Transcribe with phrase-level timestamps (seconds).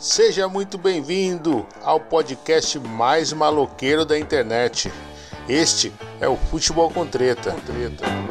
[0.00, 4.90] Seja muito bem-vindo ao podcast mais maloqueiro da internet.
[5.46, 7.52] Este é o Futebol com Treta.
[7.52, 8.29] Com treta.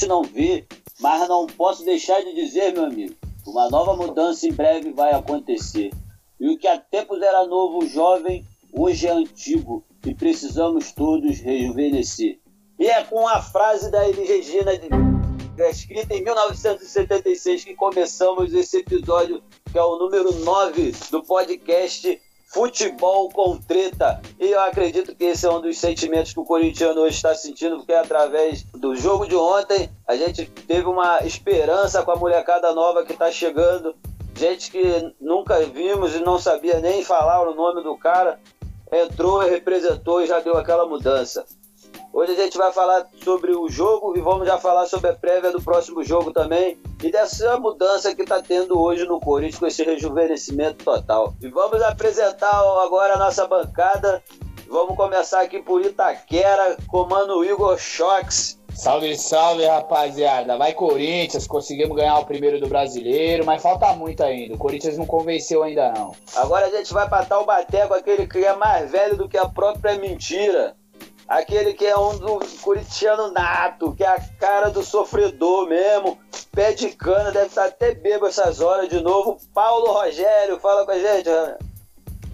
[0.00, 0.64] sente, não vê,
[1.00, 3.14] mas não posso deixar de dizer, meu amigo,
[3.46, 5.90] uma nova mudança em breve vai acontecer.
[6.38, 12.38] E o que há tempos era novo, jovem, hoje é antigo e precisamos todos rejuvenescer.
[12.78, 14.72] E é com a frase da Elis Regina,
[15.70, 22.20] escrita em 1976, que começamos esse episódio, que é o número 9 do podcast
[22.52, 24.20] Futebol com Treta.
[24.38, 27.76] E eu acredito que esse é um dos sentimentos que o corintiano hoje está sentindo,
[27.76, 33.04] porque através do jogo de ontem a gente teve uma esperança com a molecada nova
[33.04, 33.94] que está chegando.
[34.34, 38.40] Gente que nunca vimos e não sabia nem falar o nome do cara,
[38.90, 41.46] entrou e representou e já deu aquela mudança.
[42.12, 45.52] Hoje a gente vai falar sobre o jogo e vamos já falar sobre a prévia
[45.52, 49.84] do próximo jogo também e dessa mudança que está tendo hoje no Corinthians com esse
[49.84, 51.34] rejuvenescimento total.
[51.40, 54.22] E vamos apresentar agora a nossa bancada.
[54.68, 58.58] Vamos começar aqui por Itaquera, comando Igor Shox.
[58.74, 60.56] Salve, salve, rapaziada.
[60.56, 64.54] Vai Corinthians, conseguimos ganhar o primeiro do brasileiro, mas falta muito ainda.
[64.54, 66.12] O Corinthians não convenceu ainda não.
[66.34, 69.48] Agora a gente vai para Taubaté com aquele que é mais velho do que a
[69.48, 70.74] própria mentira.
[71.30, 76.18] Aquele que é um do corintiano nato, que é a cara do sofredor mesmo.
[76.52, 79.38] Pé de cana, deve estar até bêbado essas horas de novo.
[79.54, 81.28] Paulo Rogério, fala com a gente.
[81.28, 81.56] Ana.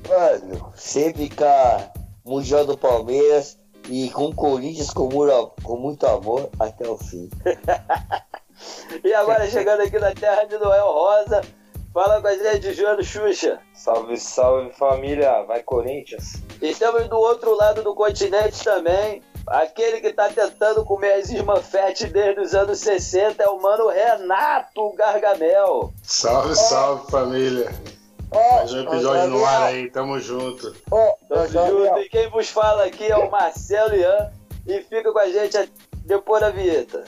[0.08, 1.90] Mano, sempre a
[2.24, 3.58] Mundial do Palmeiras
[3.90, 7.28] e com o Corinthians com, muro- com muito amor até o fim.
[9.04, 11.42] E agora chegando aqui na terra de Noel Rosa,
[11.96, 13.58] fala com a gente, Joano Xuxa.
[13.72, 16.34] Salve, salve família, vai Corinthians.
[16.60, 22.08] E temos do outro lado do continente também, aquele que tá tentando comer as Smurfette
[22.08, 25.90] desde os anos 60, é o mano Renato Gargamel.
[26.02, 27.72] Salve, salve família.
[28.30, 30.76] Ó, Mais um episódio no ar aí, tamo junto.
[31.30, 31.98] Tamo junto.
[32.00, 34.30] E quem vos fala aqui é o Marcelo Ian.
[34.66, 35.72] E fica com a gente
[36.04, 37.04] depois da vinheta.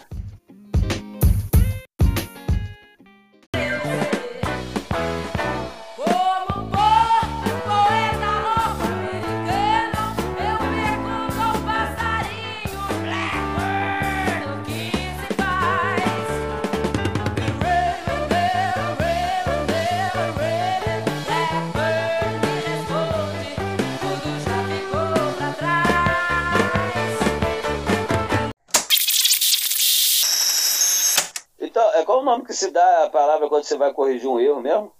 [32.08, 34.91] Qual o nome que se dá a palavra quando você vai corrigir um erro mesmo?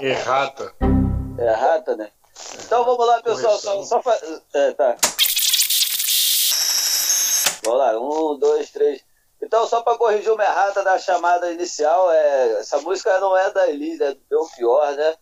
[0.00, 0.74] Errata.
[1.38, 2.10] É rata, né?
[2.64, 3.56] Então vamos lá, pessoal.
[3.56, 3.84] Só, Correção.
[3.84, 4.18] só fa...
[4.52, 4.96] é, tá.
[7.62, 9.00] Vamos lá, um, dois, três.
[9.40, 12.58] Então, só para corrigir uma errata da chamada inicial, é...
[12.58, 15.14] essa música não é da Elis, é do Belchior, né?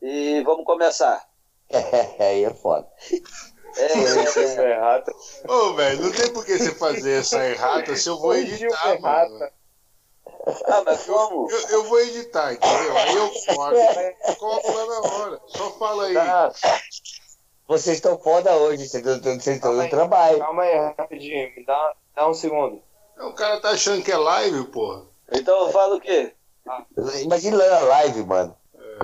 [0.00, 1.22] E vamos começar.
[2.18, 2.88] Aí é foda.
[3.76, 5.12] É, é, errata.
[5.46, 9.52] Ô, velho, não tem por que você fazer essa errata se eu vou editar, errata.
[10.66, 11.50] Ah, mas como?
[11.50, 12.96] Eu, eu vou editar, entendeu?
[12.96, 15.40] Aí eu corto e coloco lá na hora.
[15.46, 16.16] Só fala aí.
[16.16, 16.52] Ah,
[17.68, 20.38] vocês estão foda hoje, vocês estão- no trabalho.
[20.38, 22.82] Calma aí, rapidinho, me dá, dá um segundo.
[23.18, 25.02] O cara tá achando que é live, porra.
[25.32, 26.34] Então eu falo o quê?
[27.22, 28.56] Imagina lá na live, mano.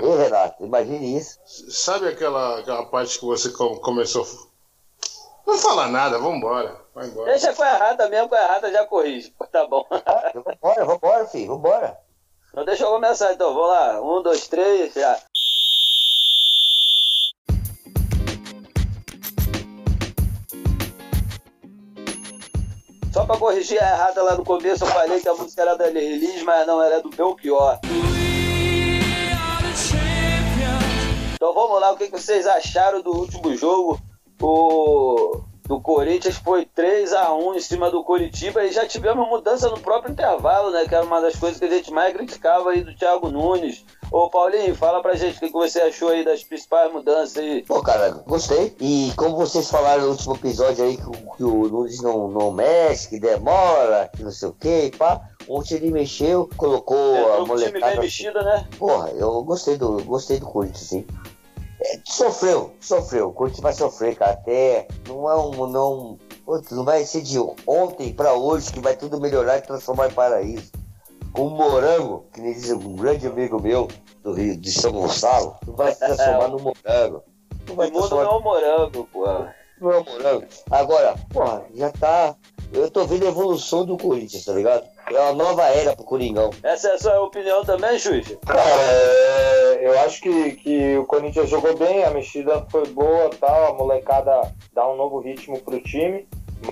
[0.03, 1.39] Ô, Renato, imagine isso.
[1.71, 4.27] Sabe aquela, aquela parte que você com- começou.
[5.47, 6.79] Não fala nada, vambora.
[6.99, 7.31] Vai embora.
[7.31, 9.33] Deixa com a errata mesmo, com a errata já corrige.
[9.53, 9.87] Tá bom.
[10.35, 11.99] Vambora, vambora, filho, vambora.
[12.51, 13.55] Então deixa eu começar então.
[13.55, 14.03] Vamos lá.
[14.03, 15.17] Um, dois, três, já.
[23.13, 25.89] Só pra corrigir a errata lá no começo, eu falei que a música era da
[25.89, 27.79] Elis, mas não, era do Belchior.
[31.35, 33.99] Então vamos lá, o que que vocês acharam do último jogo?
[34.41, 39.69] O do Corinthians foi 3 a 1 em cima do Coritiba e já tivemos mudança
[39.69, 40.87] no próprio intervalo, né?
[40.89, 43.85] Que era uma das coisas que a gente mais criticava aí do Thiago Nunes.
[44.11, 47.63] Ô Paulinho, fala pra gente o que você achou aí das principais mudanças aí.
[47.65, 48.75] Pô, cara, gostei.
[48.81, 52.51] E como vocês falaram no último episódio aí que, o- que o Nunes não, não
[52.51, 55.21] mexe, que demora, que não sei o que, e pá.
[55.47, 58.01] Ontem ele mexeu, colocou É, a um time bem molecada.
[58.01, 58.67] mexido, né?
[58.79, 61.07] Porra, eu gostei do, gostei do Corinthians, sim.
[61.81, 63.29] É, sofreu, sofreu.
[63.29, 64.33] O Corinthians vai sofrer, cara.
[64.33, 65.67] Até não é um.
[65.67, 66.19] Não,
[66.71, 70.73] não vai ser de ontem pra hoje que vai tudo melhorar e transformar em paraíso.
[71.33, 73.87] Com morango, que nem diz um grande amigo meu
[74.23, 77.23] do Rio de São Gonçalo, não vai se transformar no morango.
[77.69, 79.25] Não vai O mundo transformar não é um morango, pô.
[79.81, 80.45] É morango.
[80.71, 82.35] Agora, porra, já tá.
[82.73, 84.87] Eu tô vendo a evolução do Corinthians, tá ligado?
[85.11, 86.51] É uma nova era pro Coringão.
[86.63, 87.99] Essa é a sua opinião também?
[88.47, 93.73] Cara, é, eu acho que, que o Corinthians jogou bem, a mexida foi boa tal,
[93.73, 96.29] a molecada dá um novo ritmo pro time,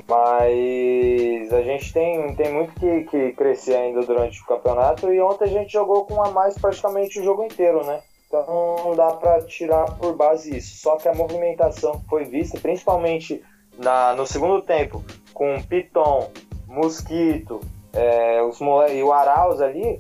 [0.07, 5.45] mas a gente tem, tem muito que, que crescer ainda durante o campeonato e ontem
[5.45, 8.03] a gente jogou com a mais praticamente o jogo inteiro, né?
[8.27, 10.77] Então não dá pra tirar por base isso.
[10.79, 13.43] Só que a movimentação que foi vista, principalmente
[13.79, 16.31] na, no segundo tempo, com Piton,
[16.67, 17.61] Mosquito,
[17.93, 18.95] é, os mole...
[18.95, 19.99] e o Arauz ali,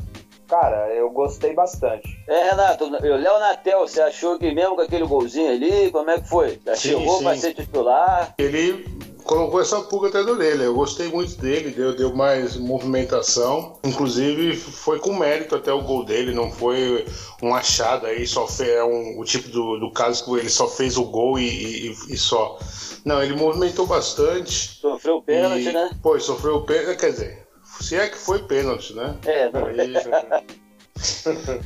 [0.48, 2.08] cara, eu gostei bastante.
[2.26, 6.20] É, Renato, o Léo Natel, você achou que mesmo com aquele golzinho ali, como é
[6.20, 6.60] que foi?
[6.64, 7.24] Já Sim, chegou sim.
[7.24, 8.34] pra ser titular?
[8.38, 8.84] Ele
[9.26, 10.62] colocou essa pulga até da orelha.
[10.62, 13.78] Eu gostei muito dele, deu, deu mais movimentação.
[13.84, 17.04] Inclusive, foi com mérito até o gol dele, não foi
[17.42, 20.66] um achado aí, só fez é um, o tipo do, do caso que ele só
[20.68, 22.58] fez o gol e, e- e só.
[23.04, 24.78] Não, ele movimentou bastante.
[24.80, 25.90] Sofreu pênalti, e, né?
[26.02, 27.46] Pô, sofreu pênalti, quer dizer,
[27.80, 29.16] se é que foi pênalti, né?
[29.26, 29.66] É, não.
[29.66, 30.46] Aí-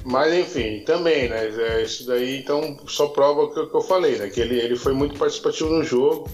[0.05, 1.47] Mas enfim, também, né?
[1.47, 4.29] é, Isso daí então só prova o que, que eu falei, né?
[4.29, 6.29] Que ele, ele foi muito participativo no jogo.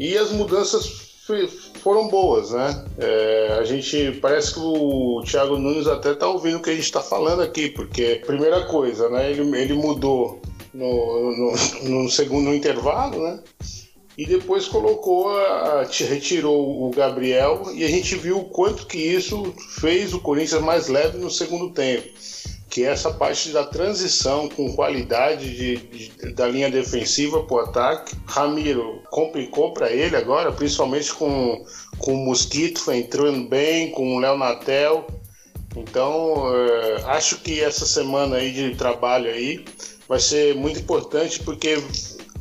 [0.00, 1.10] E as mudanças
[1.82, 2.86] foram boas, né?
[2.96, 6.84] É, a gente parece que o Thiago Nunes até tá ouvindo o que a gente
[6.84, 9.30] está falando aqui, porque primeira coisa, né?
[9.30, 10.40] Ele, ele mudou
[10.72, 13.40] no, no, no segundo intervalo, né?
[14.16, 19.54] E depois colocou, a, retirou o Gabriel e a gente viu o quanto que isso
[19.80, 22.08] fez o Corinthians mais leve no segundo tempo.
[22.70, 27.60] Que é essa parte da transição com qualidade de, de- da linha defensiva para o
[27.60, 28.16] ataque.
[28.26, 31.64] Ramiro complicou para ele agora, principalmente com,
[31.98, 35.06] com o Mosquito, entrando bem, com o Léo Natel.
[35.76, 39.64] Então, eh, acho que essa semana aí de trabalho aí
[40.08, 41.76] vai ser muito importante porque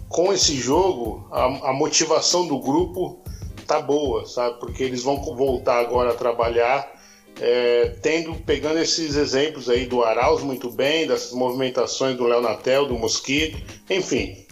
[0.08, 3.24] com esse jogo a, a motivação do grupo
[3.68, 4.60] tá boa, sabe?
[4.60, 6.92] Porque eles vão voltar agora a trabalhar,
[7.40, 12.86] é, tendo pegando esses exemplos aí do Arauz muito bem, dessas movimentações do Léo Natel,
[12.88, 13.58] do Mosquito,
[13.90, 14.46] enfim.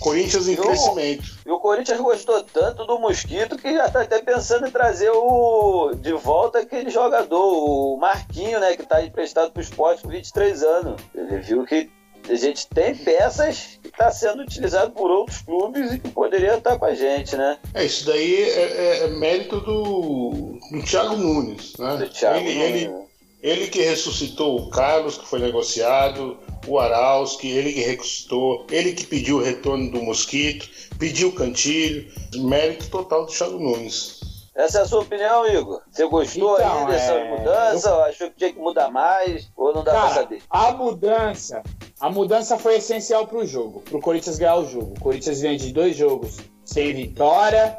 [0.00, 1.24] Corinthians em Eu- crescimento.
[1.46, 5.92] E o Corinthians gostou tanto do Mosquito que já tá até pensando em trazer o
[5.94, 8.76] de volta aquele jogador, o Marquinho, né?
[8.76, 11.00] Que tá emprestado pro esporte com 23 anos.
[11.14, 11.90] Ele viu que
[12.32, 16.78] a gente tem peças que tá sendo utilizado por outros clubes e que poderia estar
[16.78, 17.58] com a gente, né?
[17.74, 21.96] É, isso daí é, é- é mérito do, do Thiago Nunes, né?
[21.96, 23.04] Do Thiago ele, Nunes, ele,
[23.42, 28.92] ele que ressuscitou o Carlos, que foi negociado, o Arauz, que ele que ressuscitou, ele
[28.94, 30.68] que pediu o retorno do Mosquito,
[30.98, 34.20] pediu o Cantilho, mérito total do Thiago Nunes.
[34.54, 35.82] Essa é a sua opinião, Igor?
[35.90, 37.94] Você gostou Então, aí dessa é, mudança?
[37.94, 39.50] Ou achou que tinha que mudar mais?
[39.56, 40.42] Ou não dá pra Cara, saber?
[40.48, 41.62] a mudança,
[42.00, 44.94] a mudança foi essencial pro jogo, pro Corinthians ganhar o jogo.
[44.96, 47.78] O Corinthians vem de dois jogos sem vitória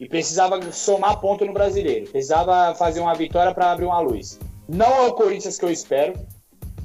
[0.00, 2.10] e precisava somar ponto no Brasileiro.
[2.10, 4.38] Precisava fazer uma vitória para abrir uma luz.
[4.66, 6.14] Não é o Corinthians que eu espero.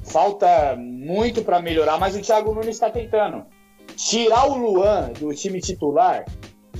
[0.04, 3.46] Falta muito para melhorar, mas o Thiago Nunes está tentando.
[3.96, 6.24] Tirar o Luan do time titular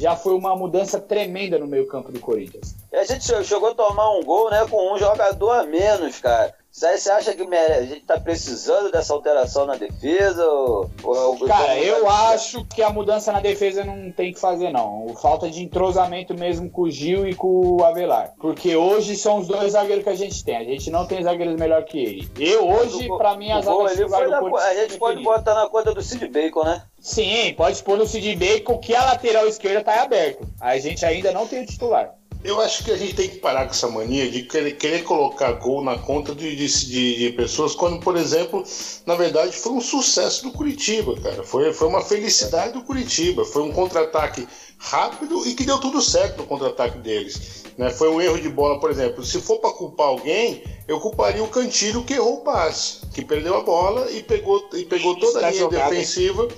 [0.00, 2.74] já foi uma mudança tremenda no meio-campo do Corinthians.
[2.92, 6.18] E a gente che- chegou a tomar um gol, né, com um jogador a menos,
[6.18, 6.54] cara.
[6.72, 10.44] Você acha que a gente tá precisando dessa alteração na defesa?
[10.46, 15.08] Ou, ou- Cara, eu acho que a mudança na defesa não tem que fazer, não.
[15.20, 18.32] Falta de entrosamento mesmo com o Gil e com o Avelar.
[18.40, 20.56] Porque hoje são os dois zagueiros que a gente tem.
[20.56, 22.30] A gente não tem zagueiros melhor que ele.
[22.38, 25.92] Eu, hoje, pra mim, a o zaga do A é gente pode botar na conta
[25.92, 26.82] do Sid Bacon, né?
[27.00, 30.46] Sim, pode pôr no Sid Bacon que a lateral esquerda tá aberto.
[30.60, 32.14] A gente ainda não tem o titular.
[32.42, 35.52] Eu acho que a gente tem que parar com essa mania de querer, querer colocar
[35.52, 38.64] gol na conta de, de, de- pessoas, quando, por exemplo,
[39.04, 41.42] na verdade foi um sucesso do Curitiba, cara.
[41.42, 43.44] Foi, foi uma felicidade do Curitiba.
[43.44, 47.64] Foi um contra-ataque rápido e que deu tudo certo no contra-ataque deles.
[47.76, 47.90] Né?
[47.90, 49.22] Foi um erro de bola, por exemplo.
[49.22, 53.54] Se for para culpar alguém, eu culparia o Cantilho que errou o passe, que perdeu
[53.54, 55.90] a bola e pegou, e pegou toda a linha jogado.
[55.90, 56.48] defensiva,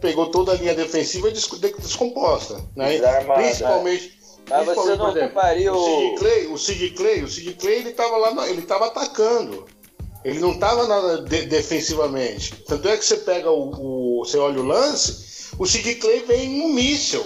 [0.00, 2.60] pegou toda a linha defensiva des- de- descomposta.
[2.74, 2.96] Né?
[2.98, 3.42] Desarmada.
[3.42, 4.19] Principalmente.
[4.50, 8.16] Mas você não culparia o Sid Clay, o Sid Clay, o Sid Clay, ele tava
[8.16, 9.66] lá, na- ele tava atacando.
[10.24, 12.54] Ele não tava nada de- defensivamente.
[12.66, 13.70] Tanto é que você pega o,
[14.20, 17.24] o- você olha o lance, o Sid Clay vem um míssil.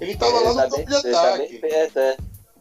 [0.00, 1.58] Ele tava lá Ele no tá campo bem- de ele tá ataque.
[1.58, 2.16] perto, é.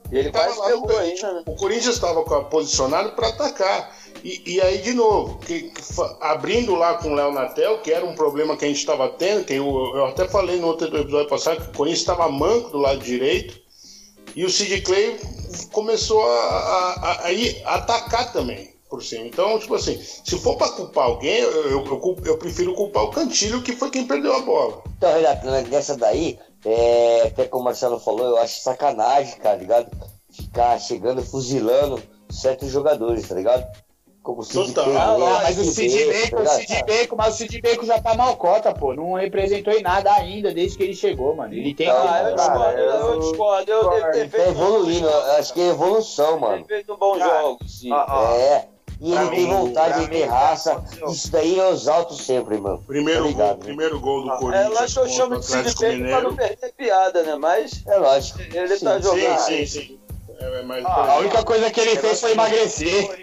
[0.09, 1.43] Ele Tava quase lá no ainda, né?
[1.45, 3.93] O Corinthians estava posicionado para atacar.
[4.23, 5.81] E, e aí, de novo, que- que
[6.21, 9.43] abrindo lá com o Léo Natel, que era um problema que a gente estava tendo,
[9.43, 12.77] que eu, eu até falei no outro episódio passado, que o Corinthians estava manco do
[12.77, 13.59] lado direito,
[14.37, 15.19] e o Sid Clay
[15.71, 19.25] começou a, a- a- ir atacar também por cima.
[19.25, 23.11] Então, tipo assim, se for para culpar alguém, eu, eu, eu eu prefiro culpar o
[23.11, 24.81] Cantilho, que foi quem perdeu a bola.
[24.97, 29.89] Então, Renato, nessa daí, é, até como o Marcelo falou, eu acho sacanagem, cara, ligado?
[30.31, 33.65] Ficar chegando, fuzilando certos jogadores, tá ligado?
[34.27, 34.83] Como o Cid Total.
[34.83, 36.55] Pelé, Ah, lá, mas o Cid Bacon, tá o?
[36.57, 38.93] Cid Bacon, mas o Cid Bacon já tá mal cota, pô.
[38.93, 41.53] Não representou em nada ainda desde que ele chegou, mano.
[41.53, 41.87] Ele tem.
[41.89, 43.71] Ah, eu discordo, eu, discordo.
[43.71, 46.65] Eu devo ter Tá feito evoluindo, eu acho que é evolução, mano.
[46.65, 47.89] feito um bom Cara, jogo, sim.
[47.93, 48.65] É.
[48.99, 50.83] E Pra ele tem vontade, ele tem raça.
[51.07, 52.83] Isso daí eu exalto sempre, mano.
[52.85, 53.63] Primeiro Tá ligado, gol, né?
[53.63, 56.35] primeiro gol do Ah, É Corinthians lógico que eu chamo de Cid Bacon pra não
[56.35, 57.35] perder piada, né?
[57.35, 58.39] Mas É lógico.
[58.41, 59.39] ele Sim, tá sim, jogando.
[59.39, 59.99] Sim, sim, sim.
[60.39, 63.19] É, mas, Ah, A única coisa que ele fez foi emagrecer.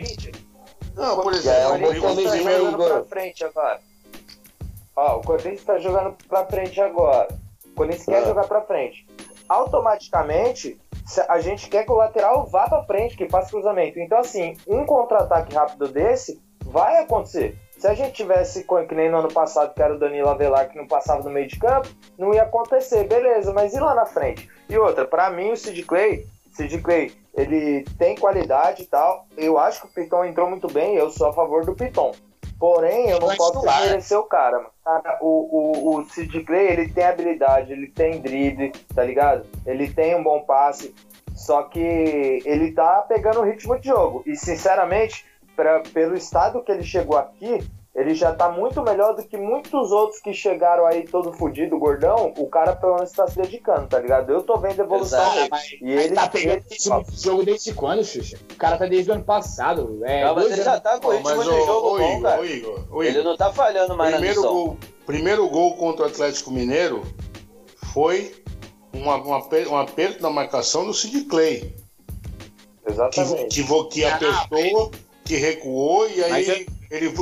[0.95, 3.81] Corinthians, não, por é exemplo, bom o começo, tá jogando pra frente agora.
[4.97, 7.29] Ó, o Corinthians tá jogando pra frente agora.
[7.65, 8.27] O Corinthians quer Ah.
[8.27, 9.07] jogar pra frente.
[9.49, 10.81] Automaticamente,
[11.29, 13.99] a gente quer que o lateral vá pra frente, que faça cruzamento.
[13.99, 17.59] Então, assim, um contra-ataque rápido desse vai acontecer.
[17.77, 20.79] Se a gente tivesse, que nem no ano passado, que era o Danilo Avelar, que
[20.79, 24.49] não passava no meio de campo, não ia acontecer, beleza, mas e lá na frente?
[24.69, 29.27] E outra, pra mim, o Sid Clay, Sid Clay, ele tem qualidade e tal.
[29.37, 32.13] Eu acho que o Piton entrou muito bem, eu sou a favor do Piton.
[32.59, 34.71] Porém, eu não posso desmerecer o cara, mano.
[34.85, 39.45] Cara, o, o, o Sid Clay, ele tem habilidade, ele tem drible, tá ligado?
[39.67, 40.95] Ele tem um bom passe,
[41.35, 44.23] só que ele tá pegando o ritmo de jogo.
[44.25, 47.59] E, sinceramente, pra, pelo estado que ele chegou aqui,
[47.95, 52.35] ele já tá muito melhor do que muitos outros que chegaram aí todo fudido, gordão.
[52.37, 54.31] O cara pelo menos tá se dedicando, tá ligado?
[54.33, 55.49] Eu tô vendo a evolução Exato.
[55.51, 58.37] Mas, E mas ele- tá pegando ele- ritmo de jogo desde quando, Xuxa?
[58.53, 60.01] O cara tá desde o ano passado.
[60.05, 62.11] É, Não, mas ele já tá com Ó, ritmo mas de o, jogo o bom,
[62.11, 62.41] Igor, cara.
[62.41, 63.25] o Igor, o Ele Igor.
[63.31, 67.03] não tá falhando mais primeiro na gol, primeiro gol contra o Atlético Mineiro
[67.93, 68.35] foi
[68.93, 69.39] uma, uma,
[69.71, 71.75] um aperto na marcação do Sid Clay.
[72.85, 73.63] Que, Exatamente.
[73.63, 74.91] que, que Ah, apertou,
[75.25, 77.15] que recuou e aí eu- ele,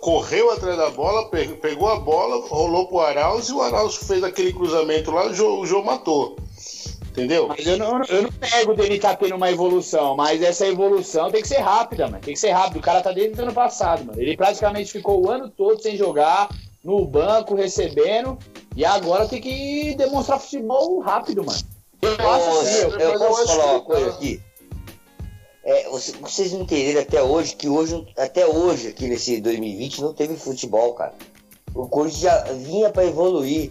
[0.00, 4.22] correu atrás da bola, pe- pegou a bola, rolou pro Arauz e o Arauz fez
[4.22, 6.36] aquele cruzamento lá, o Jô, o Jô matou.
[7.10, 7.48] Entendeu?
[7.48, 11.42] Mas eu não, eu não pego dele tá tendo uma evolução, mas essa evolução tem
[11.42, 12.22] que ser rápida, mano.
[12.22, 12.78] Tem que ser rápido.
[12.78, 14.20] O cara tá desde o ano passado, mano.
[14.20, 16.48] Ele praticamente ficou o ano todo sem jogar,
[16.84, 18.38] no banco, recebendo,
[18.76, 21.58] e agora tem que demonstrar futebol rápido, mano.
[22.02, 24.40] Eu assim, eu, eu, eu posso acho falar uma que- coisa aqui?
[25.70, 30.14] É, você- vocês não entenderam até hoje que hoje, até hoje, aqui nesse 2020, não
[30.14, 31.12] teve futebol, cara.
[31.74, 33.70] O Corinthians já vinha pra evoluir.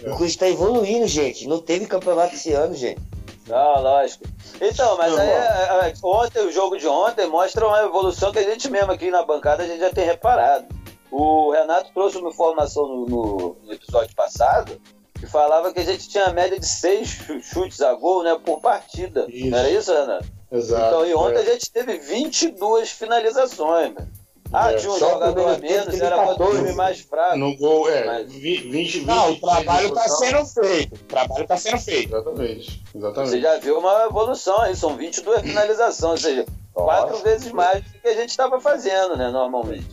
[0.00, 1.46] O Corinthians tá evoluindo, gente.
[1.46, 3.00] Não teve campeonato esse ano, gente.
[3.46, 4.24] Não, lógico.
[4.58, 8.38] Então, mas Não, aí, é, é, ontem, o jogo de ontem mostra uma evolução que
[8.38, 10.64] a gente mesmo aqui na bancada a gente já tem reparado.
[11.10, 14.80] O Renato trouxe uma informação no, no- no episódio passado
[15.20, 18.36] que falava que a gente tinha a média de seis chu- chutes a gol né,
[18.42, 19.26] por partida.
[19.28, 19.50] Isso.
[19.50, 20.26] Não era isso, Renato?
[20.56, 20.86] Exato.
[20.86, 21.40] Então, e ontem é.
[21.40, 24.08] a gente teve 22 finalizações, mano.
[24.52, 26.58] Ah, É, tinha um só jogador a menos, era contra o 14.
[26.58, 27.36] time mais fraco.
[27.36, 28.04] No gol, é.
[28.04, 30.16] Mas- vi- 20, 20, Não, o trabalho tá total.
[30.18, 30.94] sendo feito.
[30.94, 32.08] O trabalho tá sendo feito.
[32.14, 32.82] Exatamente.
[32.92, 33.40] Você Exatamente.
[33.40, 38.06] já viu uma evolução aí, são 22 finalizações, ou seja, quatro vezes mais do que
[38.06, 39.88] a gente estava fazendo, né, normalmente.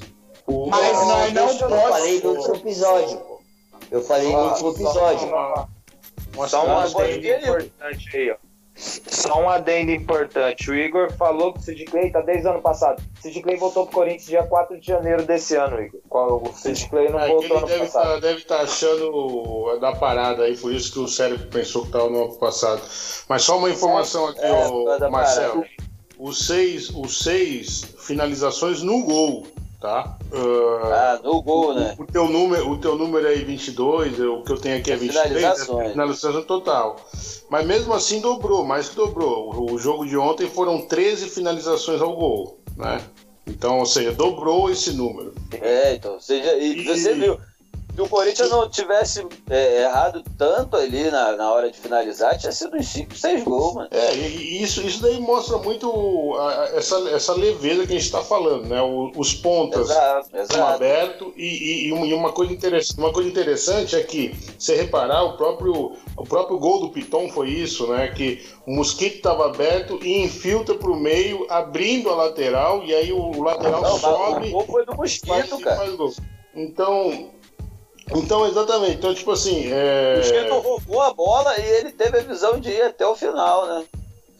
[0.47, 3.21] Mas nós não deixa eu falei no último episódio.
[3.89, 5.29] Eu falei no último episódio.
[6.47, 8.35] Só um Não, adendo pode ver, importante aí, ó.
[8.73, 10.71] Só um adendo importante.
[10.71, 13.01] O Igor falou que o Sid Clay tá desde o ano passado.
[13.19, 15.99] O Sid Clay voltou pro Corinthians dia 4 de janeiro desse ano, Igor.
[16.09, 18.05] O Sid Clay não É, voltou ano deve passado.
[18.15, 22.09] estar deve tá achando da parada aí, por isso que o cérebro pensou que estava
[22.09, 22.81] no ano passado.
[23.27, 25.53] Mas só uma informação aqui, É, da Marcelo.
[25.61, 25.69] parada.
[26.17, 29.47] Os seis, os seis finalizações no gol,
[29.81, 30.17] tá?
[30.33, 31.95] Ah, Ah, no gol, né?
[31.99, 34.97] o, teu número, o teu número aí 22, o que eu tenho aqui é É
[34.97, 35.87] 23, finalizações.
[35.87, 36.95] é finalização total.
[37.49, 39.53] Mas mesmo assim dobrou, mais que dobrou.
[39.53, 43.01] O, o jogo de ontem foram 13 finalizações ao gol, né?
[43.47, 45.33] Então, ou seja, dobrou esse número.
[45.59, 47.37] É, então, ou seja, e E- você viu,
[47.93, 52.51] se o Corinthians não tivesse é, errado tanto ali na, na hora de finalizar, tinha
[52.51, 53.87] sido uns 5, 6 gols, mano.
[53.91, 58.21] É, e isso, isso daí mostra muito a- essa, essa leveza que a gente está
[58.21, 58.81] falando, né?
[58.81, 59.89] O- os pontas
[60.33, 65.23] estão abertos e, e- e uma- coisa interessante, uma coisa interessante é que, se reparar,
[65.23, 68.07] o próprio, o próprio gol do Piton foi isso, né?
[68.15, 73.11] Que o Mosquito estava aberto e infiltra para o meio, abrindo a lateral, e aí
[73.11, 75.75] o, o lateral Não, sobe o gol foi do faz, Mosquito, e cara.
[75.75, 76.13] faz gol.
[76.55, 77.29] Então,
[78.15, 78.95] então, exatamente.
[78.95, 80.17] Então, tipo assim, O é...
[80.17, 83.85] Mosquito roubou a bola e ele teve a visão de ir até o final, né?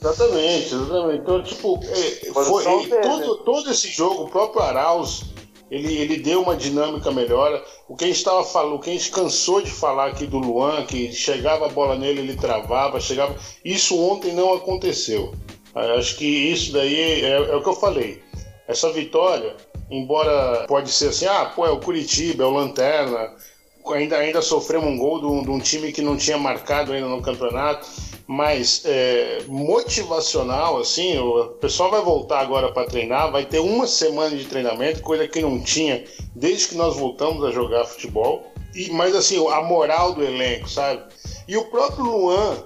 [0.01, 1.21] Exatamente, exatamente.
[1.21, 5.21] Então, tipo, é, foi, e ver, todo, todo esse jogo, o próprio Arauz,
[5.69, 7.63] ele, ele deu uma dinâmica melhor.
[7.87, 10.39] O que a gente estava falando, o que a gente cansou de falar aqui do
[10.39, 13.35] Luan, que chegava a bola nele, ele travava, chegava.
[13.63, 15.33] Isso ontem não aconteceu.
[15.75, 18.21] Eu Acho que isso daí é, é o que eu falei.
[18.67, 19.55] Essa vitória,
[19.89, 23.33] embora pode ser assim, ah, pô, é o Curitiba, é o Lanterna,
[23.87, 27.07] ainda, ainda sofremos um gol de um, de um time que não tinha marcado ainda
[27.07, 27.87] no campeonato,
[28.27, 34.35] mas é, motivacional, assim, o pessoal vai voltar agora para treinar, vai ter uma semana
[34.35, 36.03] de treinamento, coisa que não tinha
[36.35, 38.51] desde que nós voltamos a jogar futebol.
[38.73, 41.03] E, mas assim, a moral do elenco, sabe?
[41.47, 42.63] E o próprio Luan,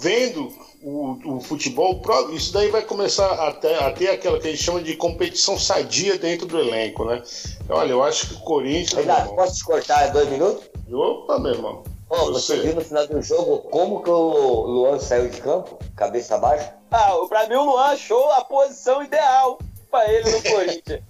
[0.00, 2.00] vendo o, o futebol,
[2.32, 5.58] isso daí vai começar a ter, a ter aquela que a gente chama de competição
[5.58, 7.22] sadia dentro do elenco, né?
[7.68, 8.92] Olha, eu acho que o Corinthians.
[8.92, 10.64] Renato, irmão, posso te cortar dois minutos?
[10.90, 11.82] Opa, meu irmão.
[12.08, 15.78] Ô, você viu no final do jogo como que o Luan saiu de campo?
[15.94, 16.74] Cabeça baixa?
[16.90, 19.58] Ah, pra mim o Luan achou a posição ideal
[19.90, 21.02] pra ele no Corinthians.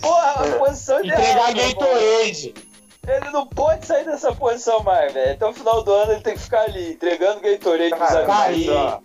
[0.00, 1.20] Porra, a posição ideal.
[1.20, 1.54] Entregar.
[1.54, 2.54] Gatorade.
[3.06, 5.32] Ele não pode sair dessa posição mais, velho.
[5.32, 8.66] Até o final do ano ele tem que ficar ali, entregando Gatorade pros Cara, amigos.
[8.66, 8.98] E, ó,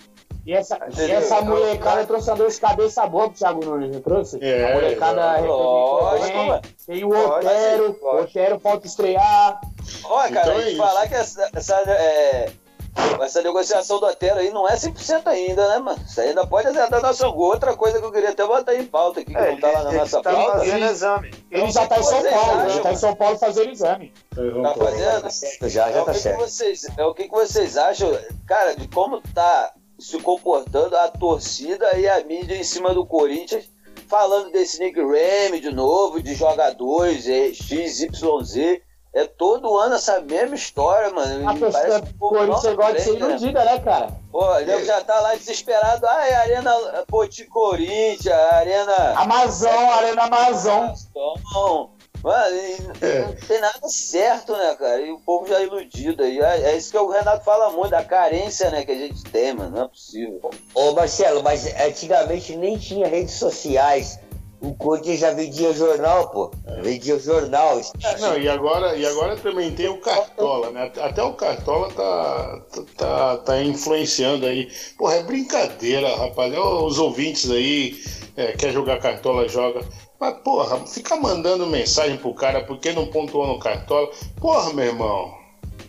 [0.44, 4.02] e essa, e essa molecada trouxe uma dor de cabeça boa pro Thiago Nunes, não
[4.02, 4.40] trouxe?
[4.42, 6.62] É, a molecada é, lógico, bem.
[6.88, 8.22] Tem o Lógico, Otero, o.
[8.22, 9.62] Otero falta estrear.
[10.06, 12.52] Olha, cara, Então é falar que essa, essa, é,
[13.22, 16.00] essa negociação do Otero aí não é 100% ainda, né, mano?
[16.06, 17.52] Isso aí ainda pode acertar nosso gol.
[17.52, 19.84] Outra coisa que eu queria até botar em pauta aqui, que é, não tá lá
[19.84, 20.60] na ele nossa tá pauta.
[20.60, 21.34] fazendo Ele- exame.
[21.52, 24.14] Ele já tá em São Paulo, ele tá em São Paulo fazendo exame.
[24.36, 25.22] Tá fazendo?
[25.22, 26.40] Tá certo já, É já o tá certo.
[26.40, 28.12] vocês, é o que, que vocês acham,
[28.48, 33.70] cara, de como tá se comportando a torcida e a mídia em cima do Corinthians,
[34.10, 38.82] falando desse Nick Remy de novo, de jogadores, é, XYZ.
[39.14, 41.50] É todo ano essa mesma história, mano.
[41.50, 44.08] A torcida parece do que o povo Corinthians não gosta de ser iludida, né, cara?
[44.32, 46.08] Pô, o já tá lá desesperado.
[46.08, 46.74] Ah, é a Arena
[47.08, 49.14] Poti Corinthians, a Arena.
[49.18, 50.94] Amazon, Arena Amazon.
[51.10, 51.90] Então,
[52.24, 53.20] mano, e É.
[53.26, 55.02] não tem nada certo, né, cara?
[55.02, 56.40] E o povo já é iludido aí.
[56.40, 59.54] É é isso que o Renato fala muito, da carência, né, que a gente tem,
[59.54, 59.72] mano.
[59.76, 60.40] Não é possível.
[60.74, 64.18] Ô Marcelo, mas antigamente nem tinha redes sociais.
[64.62, 66.52] O Corinthians já vendia jornal, pô.
[66.84, 67.82] Vendia jornal.
[68.20, 70.92] Não, e agora, e agora também tem o Cartola, né?
[71.02, 72.62] Até o Cartola tá,
[72.96, 74.72] tá, tá influenciando aí.
[74.98, 76.54] Porra, é brincadeira, rapaz.
[76.56, 78.00] Os ouvintes aí,
[78.38, 79.82] é, quer jogar Cartola, joga.
[80.20, 84.12] Mas, porra, fica mandando mensagem pro cara porque não pontuou no Cartola.
[84.40, 85.34] Porra, meu irmão.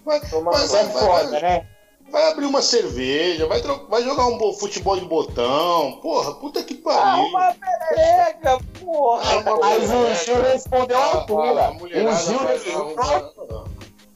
[0.02, 1.68] Vai, Isso é vai, foda, né?
[2.12, 5.98] Vai abrir uma cerveja, vai, vai jogar um bo- futebol de botão.
[6.02, 7.24] Porra, puta que Ah, pariu.
[7.24, 9.42] uma perereca, porra!
[9.60, 11.70] Mas o Gil respondeu A- a- a altura.
[11.72, 13.64] O Gil respondeu arrumar-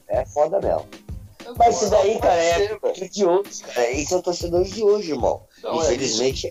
[0.07, 0.85] É foda mesmo.
[1.57, 3.89] Mas isso daí, cara, é é de hoje, cara.
[3.91, 5.41] Isso é torcedores de hoje, irmão.
[5.63, 6.49] Não, é Infelizmente.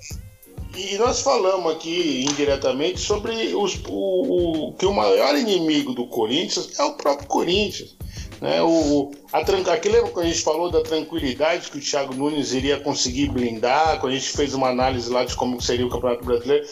[0.74, 6.78] E nós falamos aqui indiretamente sobre os- o, o- que o maior inimigo do Corinthians
[6.78, 7.96] é o próprio Corinthians.
[8.40, 8.62] Né?
[8.62, 9.38] O, a,
[9.72, 14.00] aqui lembra quando a gente falou da tranquilidade que o Thiago Nunes iria conseguir blindar,
[14.00, 16.66] quando a gente fez uma análise lá de como seria o Campeonato Brasileiro.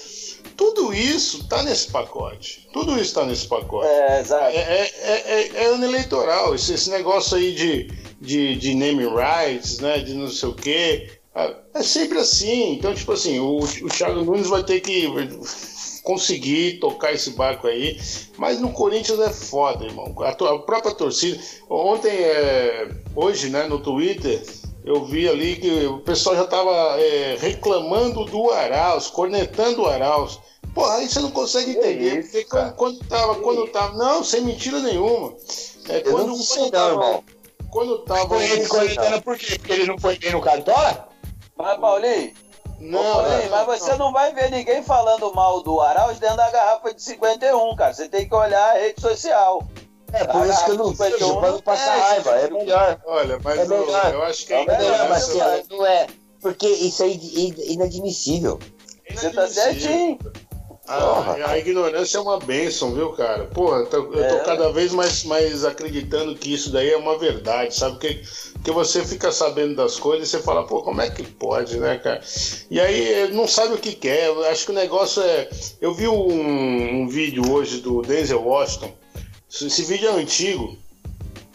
[0.57, 2.69] Tudo isso está nesse pacote.
[2.73, 3.89] Tudo isso está nesse pacote.
[3.89, 4.57] É, exato.
[4.57, 9.79] É, é, é, é ano eleitoral, esse, esse negócio aí de, de, de naming rights,
[9.81, 9.99] né?
[9.99, 11.11] De não sei o quê.
[11.35, 12.75] É é sempre assim.
[12.75, 15.07] Então, tipo assim, o, o Thiago Nunes vai ter que
[16.05, 17.99] conseguir tocar esse barco aí.
[18.37, 20.15] Mas no Corinthians é foda, irmão.
[20.21, 21.43] A, a própria torcida.
[21.69, 24.45] Ontem, é, hoje, né, no Twitter,
[24.85, 30.39] eu vi ali que o pessoal já tava é, reclamando do Arauz, cornetando o Arauz.
[30.75, 32.19] Porra, aí você não consegue entender.
[32.19, 32.73] isso, porque cara.
[32.73, 33.97] quando, quando tava, quando tava.
[33.97, 35.35] Não, sem mentira nenhuma.
[35.89, 37.25] É, Eu quando, não sei quando não, tava, irmão.
[37.71, 38.29] quando tava.
[38.29, 39.57] Foi ele coletando por quê?
[39.59, 41.09] Porque ele não foi bem no Cartola?
[41.57, 42.33] Mas, Paulinho,
[42.85, 46.37] Não, Ô, Paulinho, não, mas você não vai ver ninguém falando mal do Arauz dentro
[46.37, 47.95] da garrafa de 51, cara.
[47.95, 49.63] Você tem que olhar a rede social.
[50.13, 52.31] É por isso que eu não Ah, vejo, pra não passar é, raiva.
[52.39, 53.01] É melhor.
[53.07, 54.13] Olha, mas É eu, melhor.
[54.15, 55.65] eu acho que É É melhor, melhor, ignorância- Marcelo.
[55.71, 56.07] Não é.
[56.41, 58.59] Porque isso é in- inadmissível.
[59.11, 60.19] Você tá certinho.
[60.87, 63.47] A, a ignorância é uma bênção, viu, cara?
[63.47, 64.41] Porra, tô- eu tô É.
[64.41, 67.99] cada vez mais, mais acreditando que isso daí é uma verdade, sabe?
[67.99, 68.23] Que,
[68.65, 71.99] que você fica sabendo das coisas e você fala, pô, como é que pode, né,
[71.99, 72.21] cara?
[72.71, 74.27] E aí não sabe o que quer.
[74.27, 75.49] Eu acho que o negócio é.
[75.81, 78.91] Eu vi um, um vídeo hoje do Denzel Washington.
[79.49, 80.77] Esse vídeo é antigo,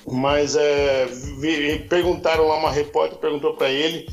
[0.08, 1.08] mas é,
[1.40, 4.08] vi- perguntaram lá, uma repórter perguntou pra ele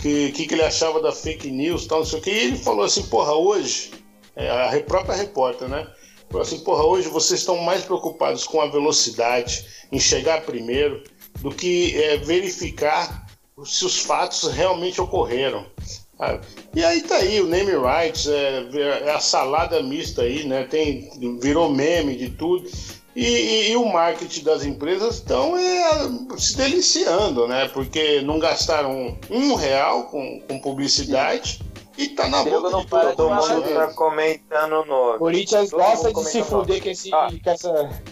[0.00, 2.56] que que, que ele achava da fake news, tal, não sei o que, e ele
[2.58, 3.90] falou assim, porra, hoje,
[4.36, 5.86] é, a própria repórter, né?
[6.28, 11.02] Falou assim, porra, hoje vocês estão mais preocupados com a velocidade, em chegar primeiro,
[11.40, 13.26] do que é, verificar
[13.64, 15.64] se os fatos realmente ocorreram.
[16.18, 16.38] Ah,
[16.74, 18.66] E aí tá aí, o name rights, é,
[19.04, 20.64] é a salada mista aí, né?
[20.64, 22.68] Tem, virou meme de tudo.
[23.14, 25.90] E, e- e o marketing das empresas estão é,
[26.36, 27.66] se deliciando, né?
[27.68, 31.60] Porque não gastaram um real com, com publicidade
[31.96, 33.74] e tá na boca não de todo Todo mundo.
[33.74, 35.18] tá comentando o nome.
[35.18, 37.28] Corinthians gosta de se fuder com, esse, Ah.
[37.42, 38.02] com essa.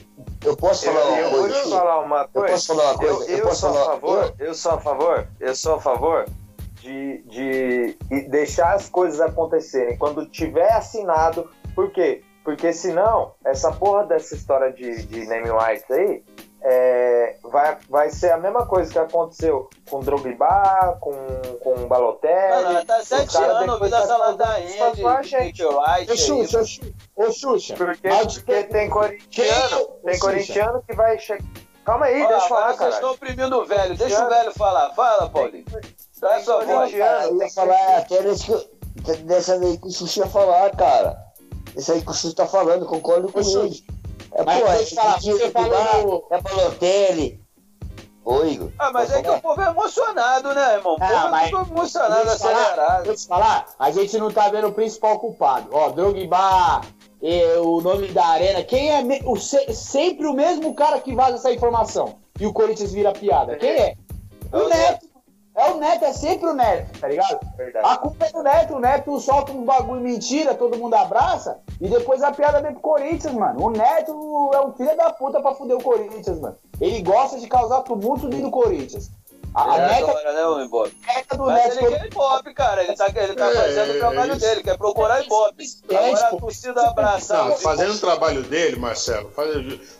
[0.44, 1.62] Eu posso Eu, falar uma eu vou coisa?
[1.62, 2.48] te falar uma Eu coisa.
[2.54, 3.32] posso falar uma Eu, coisa?
[3.32, 6.24] eu posso sou a falar- favor, eu sou a favor, eu sou a favor
[6.82, 7.96] de, de
[8.28, 11.48] deixar as coisas acontecerem quando tiver assinado.
[11.74, 12.22] Por quê?
[12.44, 16.22] Porque senão, essa porra dessa história de, de name rights aí
[16.66, 21.12] é, vai, vai ser a mesma coisa que aconteceu com o Drogba, com,
[21.62, 22.64] com o Balotelli.
[22.64, 25.62] Mano, tá sete anos ouvindo essa tá ladainha de, de gente.
[25.62, 26.16] copyright Ô, aí.
[26.16, 26.62] Xuxa,
[27.14, 27.74] ô, Xuxa.
[27.76, 31.44] Porque, Mas porque tem corintiano, Quem- tem corintiano que vai chegar.
[31.84, 32.94] Calma aí, deixa eu falar, agora vocês cara.
[32.94, 33.94] estão oprimindo o velho.
[33.94, 34.94] Deixa o velho falar.
[34.94, 35.66] Fala, Paulinho.
[36.18, 36.94] Dá a sua voz.
[36.94, 38.46] Cara, eu ia falar até nesse
[39.04, 41.14] que, dessa aí que o Xuxa ia falar, cara.
[41.76, 43.84] Isso aí que o Xuxa tá falando, concordo com ele.
[44.34, 47.44] É, mas pô, deixa é, eu falar, de- você falou- é Balotelli.
[48.24, 48.70] Ô, Igor.
[48.78, 50.94] Ah, mas é que o povo é emocionado, né, irmão?
[50.94, 53.04] O povo Ah, é mas- emocionado, acelerado.
[53.04, 55.68] vou te falar, a gente não tá vendo o principal culpado.
[55.70, 56.80] Ó, Drogba,
[57.22, 61.14] eh, o nome da arena, quem é me- o se- sempre o mesmo cara que
[61.14, 63.56] vaza essa informação e o Corinthians vira piada?
[63.56, 63.94] Quem é?
[64.50, 65.06] É o Neto.
[65.56, 67.38] É o Neto, é sempre o Neto, tá ligado?
[67.56, 67.86] Verdade.
[67.88, 71.88] A culpa é do Neto, o Neto solta um bagulho mentira, todo mundo abraça, e
[71.88, 73.64] depois a piada vem pro Corinthians, mano.
[73.64, 76.56] O Neto é um filho da puta pra fuder o Corinthians, mano.
[76.80, 79.10] Ele gosta de causar tumulto dentro do Corinthians.
[79.54, 80.96] A, É meta, agora, né, ô Ibope?
[81.06, 82.82] meta do Mas Neto ele quer Ibope, cara.
[82.82, 84.40] Ele tá, ele tá É, fazendo o trabalho isso.
[84.40, 85.64] dele, quer procurar Ibope.
[85.90, 87.48] É, Agora a torcida abraçar.
[87.48, 89.54] Não, fazendo o trabalho dele, Marcelo, faz-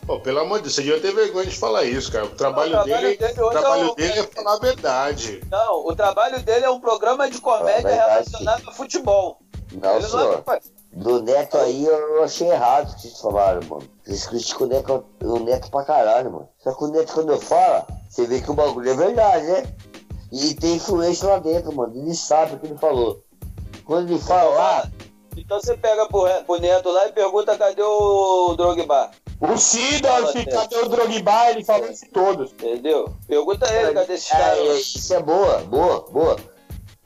[0.05, 2.25] Pô, pelo amor de Deus, você devia ter vergonha de falar isso, cara.
[2.25, 4.53] O trabalho, Não, o trabalho dele, dele o hoje trabalho é o- dele é falar
[4.53, 5.41] a verdade.
[5.49, 9.39] Não, o trabalho dele é um programa de comédia É relacionado ao futebol.
[9.71, 10.43] Não, ele não senhor.
[10.47, 10.59] é...
[10.95, 13.83] Do Neto aí eu achei errado o que vocês falaram, mano.
[14.01, 16.49] Vocês criticam o Neto, o Neto pra caralho, mano.
[16.57, 19.63] Só que o Neto quando fala, você vê que o bagulho é verdade, né?
[20.31, 21.93] E tem influência lá dentro, mano.
[21.93, 23.21] Ele sabe o que ele falou.
[23.83, 24.91] Quando ele fala lá,
[25.35, 29.11] Então você pega pro, pro Neto lá e pergunta cadê o Drogba.
[29.41, 31.51] O Sidorf, cadê o Drogba?
[31.51, 32.53] Ele falou isso todos.
[32.53, 33.13] Entendeu?
[33.27, 34.59] Pergunta ele, cadê esses é, caras?
[34.59, 36.37] é, isso é boa, boa, boa.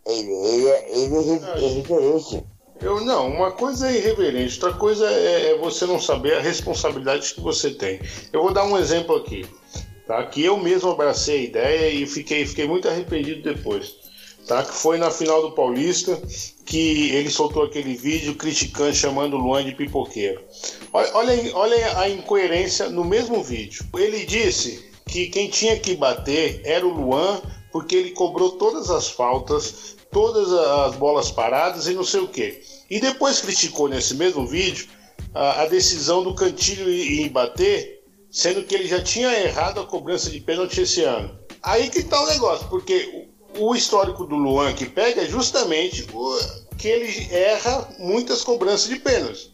[0.05, 2.45] Ele, ele, é- ele é, é referência.
[2.81, 7.33] Eu não, uma coisa é irreverente, outra coisa é, é você não saber a responsabilidade
[7.33, 7.99] que você tem.
[8.31, 9.45] Eu vou dar um exemplo aqui,
[10.07, 10.25] tá?
[10.25, 13.95] Que eu mesmo abracei a ideia e fiquei, fiquei muito arrependido depois,
[14.47, 14.63] tá?
[14.63, 16.21] Que foi na final do Paulista
[16.65, 20.41] que ele soltou aquele vídeo criticando, chamando o Luan de pipoqueiro.
[20.93, 23.83] Olha, olha, olha a incoerência no mesmo vídeo.
[23.97, 29.09] Ele disse que quem tinha que bater era o Luan porque ele cobrou todas as
[29.09, 32.61] faltas, todas as bolas paradas e não sei o que.
[32.89, 34.87] E depois criticou nesse mesmo vídeo
[35.33, 40.29] a, a decisão do Cantilho em bater, sendo que ele já tinha errado a cobrança
[40.29, 41.37] de pênalti esse ano.
[41.61, 46.07] Aí que tá o negócio, porque o, o histórico do Luan que pega é justamente
[46.13, 46.39] o,
[46.77, 49.51] que ele erra muitas cobranças de pênalti.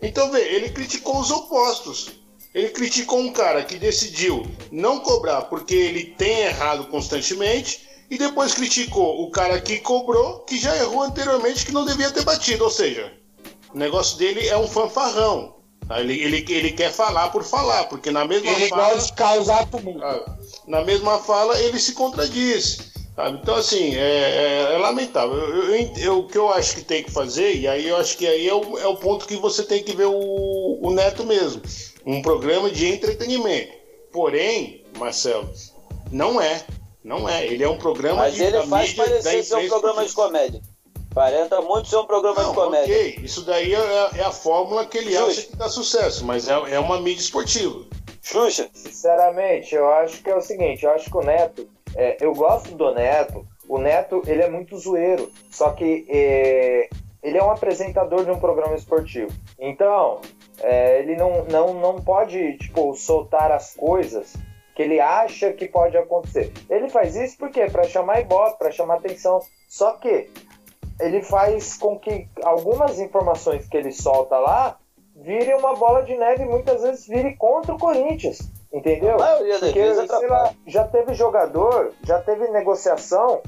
[0.00, 2.12] Então vê, ele criticou os opostos.
[2.54, 8.54] Ele criticou um cara que decidiu não cobrar porque ele tem errado constantemente e depois
[8.54, 12.64] criticou o cara que cobrou que já errou anteriormente que não devia ter batido.
[12.64, 13.12] Ou seja,
[13.74, 15.56] o negócio dele é um fanfarrão.
[15.88, 16.00] tá?
[16.00, 19.66] Ele, ele, ele quer falar por falar, porque na mesma Ele fala, gosta de causar
[19.66, 20.02] tumulto.
[20.04, 22.78] ah, na mesma fala ele se contradiz.
[23.14, 23.38] sabe?
[23.42, 23.98] Então, assim, é,
[24.70, 25.36] é- é lamentável.
[25.36, 28.16] Eu- eu- eu- o que eu acho que tem que fazer, e aí eu acho
[28.18, 31.24] que aí é o, é o ponto que você tem que ver o, o Neto
[31.24, 31.62] mesmo.
[32.04, 33.72] Um programa de entretenimento.
[34.12, 35.48] Porém, Marcelo,
[36.12, 36.64] não é.
[37.06, 37.46] Não é.
[37.46, 40.60] Ele é um programa Mas de, ele faz parecer ser um programa de comédia.
[41.12, 42.94] Aparenta muito ser um programa Não, de comédia.
[42.94, 43.18] ok.
[43.22, 45.30] Isso daí é, é a fórmula que ele Justo.
[45.30, 47.84] acha que dá sucesso, mas é, é uma mídia esportiva.
[48.20, 52.34] Xuxa, Sinceramente, eu acho que é o seguinte, eu acho que o Neto, é, eu
[52.34, 56.88] gosto do Neto, o Neto, ele é muito zoeiro, só que é,
[57.22, 59.30] ele é um apresentador de um programa esportivo.
[59.60, 60.20] Então,
[60.60, 64.34] é, ele não, não, não pode, tipo, soltar as coisas
[64.76, 66.52] que ele acha que pode acontecer.
[66.68, 67.64] Ele faz isso por quê?
[67.64, 69.40] Para chamar ibope, para chamar atenção.
[69.66, 70.30] Só que
[71.00, 74.76] ele faz com que algumas informações que ele solta lá
[75.16, 78.38] vire uma bola de neve e muitas vezes vire contra o Corinthians.
[78.70, 79.16] Entendeu?
[79.16, 80.28] Porque, atrapalha.
[80.28, 83.40] lá, já teve jogador, já teve negociação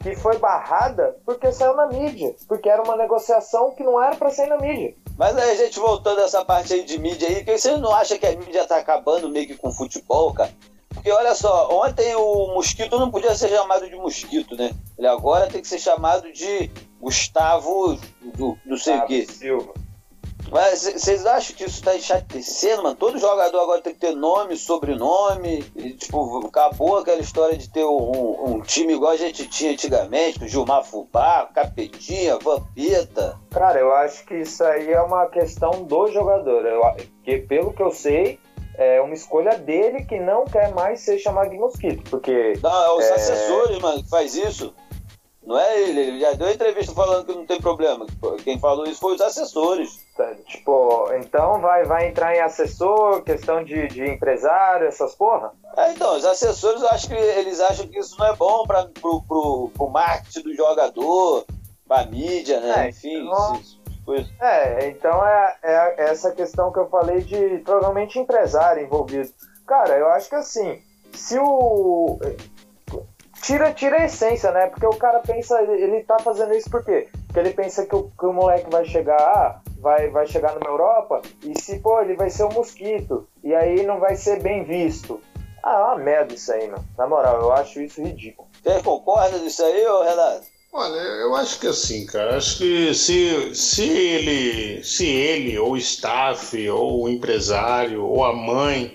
[0.00, 2.34] que foi barrada porque saiu na mídia.
[2.46, 4.94] Porque era uma negociação que não era para sair na mídia.
[5.16, 8.18] Mas aí a gente voltando essa parte aí de mídia aí, que você não acha
[8.18, 10.50] que a mídia tá acabando meio que com o futebol, cara?
[10.94, 14.70] Porque olha só, ontem o Mosquito não podia ser chamado de Mosquito, né?
[14.96, 17.98] Ele agora tem que ser chamado de Gustavo
[18.36, 19.26] do, do sei o quê.
[19.26, 19.74] Silva.
[20.50, 22.94] Mas vocês acham que isso tá enxatecendo, mano?
[22.94, 25.64] Todo jogador agora tem que ter nome, sobrenome.
[25.74, 30.38] E, tipo, acabou aquela história de ter um, um time igual a gente tinha antigamente,
[30.38, 33.38] com Gilmar Fubá, Capetinha, Vampeta.
[33.50, 36.66] Cara, eu acho que isso aí é uma questão do jogador.
[36.66, 36.82] Eu,
[37.24, 38.38] que pelo que eu sei,
[38.76, 42.08] é uma escolha dele que não quer mais ser chamado de mosquito.
[42.10, 43.14] Porque Não, é os É.
[43.14, 44.74] assessores, mano, que faz isso.
[45.46, 48.06] Não é ele, ele já deu entrevista falando que não tem problema.
[48.42, 50.02] Quem falou isso foi os assessores.
[50.16, 55.52] Tá, Tipo, então vai, vai entrar em assessor, questão de, de empresário, essas porra?
[55.76, 58.84] É, então, os assessores, eu acho que eles acham que isso não é bom para
[58.86, 61.44] pro, pro, pro marketing do jogador,
[61.86, 62.86] pra mídia, né?
[62.86, 64.28] É, Enfim, então- isso- coisa.
[64.40, 69.30] É, então é, é essa questão que eu falei de provavelmente empresário envolvido.
[69.66, 72.18] Cara, eu acho que assim, se o.
[73.42, 74.68] Tira, tira a essência, né?
[74.68, 77.08] Porque o cara pensa, ele, ele tá fazendo isso por quê?
[77.26, 80.70] Porque ele pensa que o, que o moleque vai chegar, ah, vai, vai chegar numa
[80.70, 83.28] Europa e se, pô, ele vai ser um mosquito.
[83.42, 85.20] E aí não vai ser bem visto.
[85.62, 86.84] Ah, é uma merda isso aí, mano.
[86.96, 88.48] Na moral, eu acho isso ridículo.
[88.62, 90.53] Você concorda nisso aí, ô Renato?
[90.76, 95.76] Olha, eu acho que assim, cara, acho que se, se ele, se ele, ou o
[95.76, 98.92] staff, ou o empresário, ou a mãe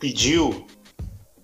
[0.00, 0.66] pediu,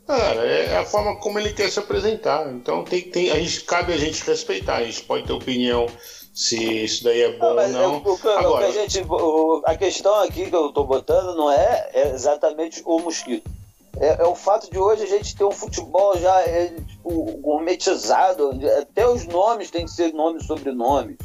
[0.05, 2.53] cara, é a forma como ele quer se apresentar.
[2.53, 5.87] Então tem, tem, a gente, cabe a gente respeitar, a gente pode ter opinião
[6.35, 7.99] se isso daí é bom ou mas é não.
[7.99, 9.01] o, o Agora, a gente.
[9.09, 13.49] o- a questão aqui que eu tô botando não é, é exatamente o mosquito.
[14.01, 19.07] É, é o fato de hoje a gente ter um futebol já é, gourmetizado, até
[19.09, 21.17] os nomes têm que ser nome e sobrenome.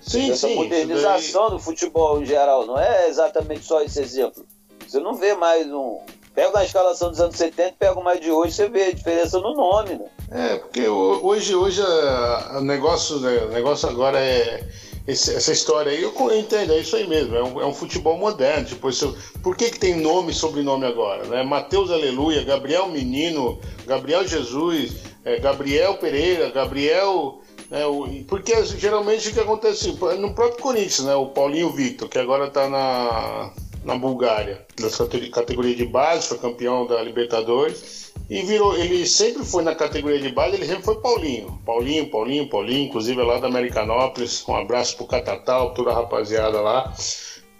[0.00, 4.44] sim, Essa sim, modernização do futebol em geral, não é exatamente só esse exemplo.
[4.86, 5.98] Você não vê mais um.
[6.34, 9.54] Pega uma escalação dos anos 70, pega uma de hoje, você vê a diferença no
[9.54, 10.06] nome, né?
[10.32, 14.62] É, porque ho- hoje, hoje a- o negócio, né, o negócio agora é.
[15.06, 18.16] Esse- essa história aí, eu entendo, é isso aí mesmo, é um, é um futebol
[18.18, 18.66] moderno.
[18.66, 21.24] Tipo, isso, por que, que tem nome e sobrenome agora?
[21.24, 21.42] Né?
[21.42, 24.92] Mateus Aleluia, Gabriel Menino, Gabriel Jesus,
[25.24, 27.40] é, Gabriel Pereira, Gabriel.
[27.70, 29.88] Né, o- porque geralmente o que acontece
[30.18, 35.30] no próprio Corinthians, né, o Paulinho Victor, que agora está na, na Bulgária, na cate-
[35.30, 38.03] categoria de base, foi campeão da Libertadores.
[38.28, 41.60] E virou, ele sempre foi na categoria de base, ele sempre foi Paulinho.
[41.64, 44.42] Paulinho, Paulinho, Paulinho, inclusive é lá da Americanópolis.
[44.48, 46.92] Um abraço pro Catatal, toda a rapaziada lá.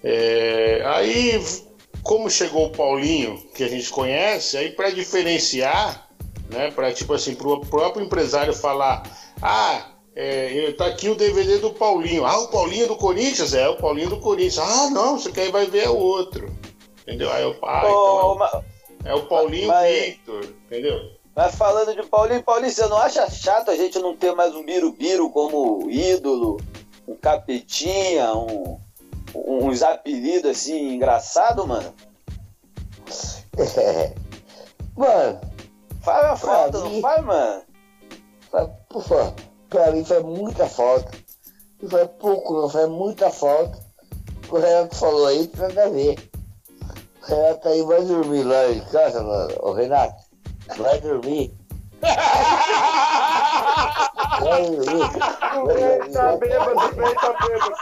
[0.03, 1.45] É, aí,
[2.03, 6.09] como chegou o Paulinho, que a gente conhece, aí para diferenciar,
[6.51, 9.03] né, para tipo assim, pro próprio empresário falar:
[9.43, 12.25] ah, é, tá aqui o DVD do Paulinho.
[12.25, 13.53] Ah, o Paulinho do Corinthians?
[13.53, 14.59] É, o Paulinho do Corinthians.
[14.59, 16.51] Ah, não, você quer vai ver é o outro.
[17.03, 17.31] Entendeu?
[17.31, 18.65] Aí eu, ah, então Ô, ma-
[19.05, 21.11] é o Paulinho Mas- Victor, entendeu?
[21.37, 24.65] Mas falando de Paulinho, Paulinho, você não acha chato a gente não ter mais um
[24.65, 26.61] Birubiru como ídolo,
[27.09, 28.79] um capetinha, um,
[29.35, 31.93] uns apelidos assim engraçado, mano?
[34.97, 35.41] Mano,
[36.03, 37.63] Faz a falta, mim- não faz, mano?
[38.51, 39.35] faz- por favor,
[39.69, 41.11] pra mim faz muita falta.
[41.83, 43.79] Não faz pouco, não faz muita falta.
[44.51, 46.31] O Renato falou aí, tem nada a ver.
[47.25, 49.55] O Renato aí vai dormir lá em casa, mano.
[49.61, 50.15] Ô Renato,
[50.77, 51.55] vai dormir.
[54.41, 55.11] Vai dormir.
[55.63, 57.75] O velho tá bêbado, o velho tá bêbado.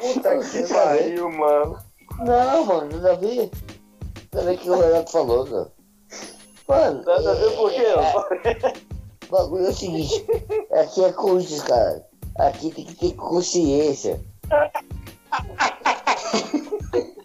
[0.00, 1.78] Puta que pariu, mano.
[2.18, 3.50] Não, mano, nada a ver.
[4.32, 5.72] Nada a ver o que o Renato falou, cara.
[6.68, 7.82] Mano, Nada a ver por quê?
[7.82, 8.74] é-
[9.28, 10.26] O bagulho é o seguinte,
[10.72, 12.04] aqui é Corinthians, cara.
[12.38, 14.20] Aqui tem que ter consciência.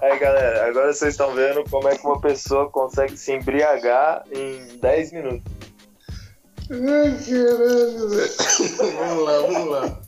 [0.00, 4.76] Aí, galera, agora vocês estão vendo como é que uma pessoa consegue se embriagar em
[4.78, 5.52] 10 minutos.
[6.70, 8.30] Ai, caralho, velho.
[8.98, 9.98] vamos lá, vamos lá.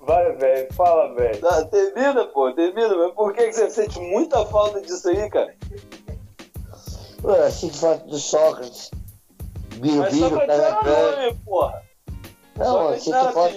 [0.00, 1.40] Vai, velho, fala, velho.
[1.40, 5.54] Não, termina, pô, termina, mas por que que você sente muita falta disso aí, cara?
[7.22, 8.90] Eu sinto falta do Sócrates.
[9.76, 11.16] Biro, Mas Biro, cara tirar grande.
[11.16, 11.80] nome, porra.
[12.56, 13.54] Não, eu Sócrates sinto era falta.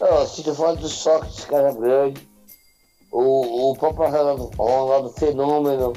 [0.00, 2.28] Eu sinto falta do Sócrates, cara grande.
[3.10, 5.92] O, o próprio Ronaldo, Ronaldo Fenômeno.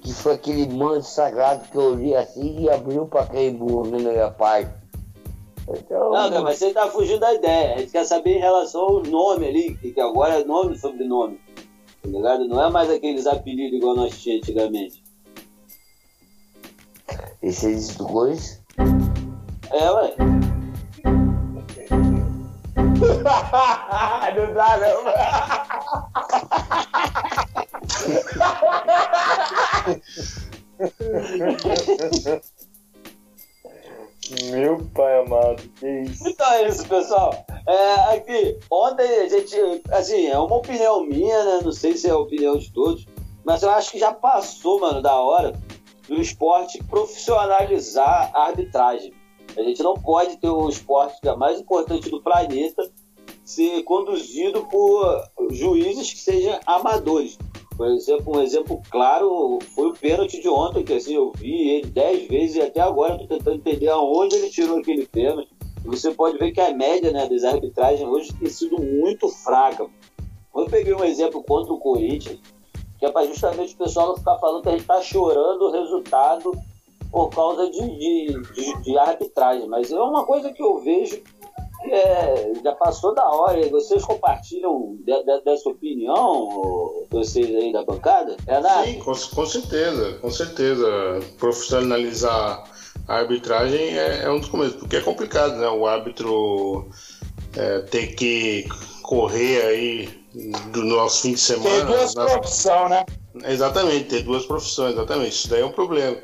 [0.00, 4.30] Que foi aquele manto sagrado que eu li assim e abriu pra Caimbu na minha
[4.30, 4.70] parte.
[5.68, 7.74] Então, Não, cara, mas você tá fugindo da ideia.
[7.74, 11.40] A gente quer saber em relação ao nome ali, que agora é nome e sobrenome.
[12.02, 12.46] Tá ligado?
[12.46, 15.02] Não é mais aqueles apelidos igual nós tínhamos antigamente.
[17.42, 18.62] esse é do Corinthians?
[19.72, 20.14] É, ué.
[24.36, 25.04] não dá, não.
[34.50, 36.28] Meu pai amado, que isso.
[36.28, 37.46] Então é isso, pessoal.
[37.66, 39.54] É, aqui, ontem a gente,
[39.90, 41.60] assim, é uma opinião minha, né?
[41.62, 43.06] Não sei se é a opinião de todos,
[43.44, 45.52] mas eu acho que já passou, mano, da hora
[46.08, 49.12] do esporte profissionalizar a arbitragem.
[49.56, 52.90] A gente não pode ter o esporte que é mais importante do planeta
[53.44, 57.38] ser conduzido por juízes que sejam amadores.
[57.76, 61.90] Por exemplo, um exemplo claro foi o pênalti de ontem, que assim, eu vi ele
[61.90, 65.50] dez vezes e até agora tô tentando entender aonde ele tirou aquele pênalti.
[65.84, 69.86] Você pode ver que a média né, das arbitragens hoje tem sido muito fraca.
[70.54, 72.40] Eu peguei um exemplo contra o Corinthians,
[72.98, 75.70] que é para justamente o pessoal não ficar falando que a gente está chorando o
[75.70, 76.50] resultado
[77.10, 79.66] por causa de, de, de, de arbitragem.
[79.68, 81.16] Mas é uma coisa que eu vejo
[81.82, 83.60] que é, já passou da hora.
[83.64, 88.36] E vocês compartilham de- de- dessa opinião, vocês aí da bancada?
[88.46, 88.84] Renato?
[88.88, 90.86] Sim, com, com certeza, com certeza.
[91.38, 92.64] Profissionalizar
[93.08, 95.68] a arbitragem é, é um dos começos, porque é complicado, né?
[95.68, 96.88] O árbitro
[97.56, 98.66] é, ter que
[99.02, 100.26] correr aí
[100.72, 101.76] do nosso fim de semana.
[101.76, 103.06] Tem duas na- profissões, né?
[103.44, 105.30] Exatamente, ter duas profissões, exatamente.
[105.32, 106.16] Isso daí é um problema.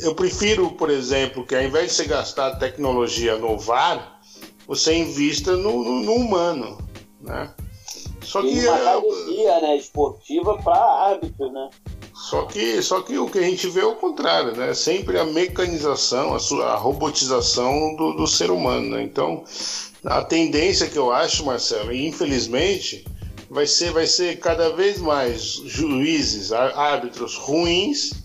[0.00, 4.20] Eu prefiro, por exemplo, que ao invés de você gastar tecnologia no VAR,
[4.66, 6.78] você invista no, no- no humano,
[7.20, 7.52] né?
[8.22, 11.70] Só que, uma né, esportiva para árbitros, né?
[12.14, 14.72] só que só que o que a gente vê é o contrário, né?
[14.72, 19.02] Sempre a mecanização, a, sua, a robotização do, do ser humano, né?
[19.02, 19.44] Então,
[20.04, 23.04] a tendência que eu acho, Marcelo, e infelizmente,
[23.50, 28.23] vai ser, vai ser cada vez mais juízes, árbitros ruins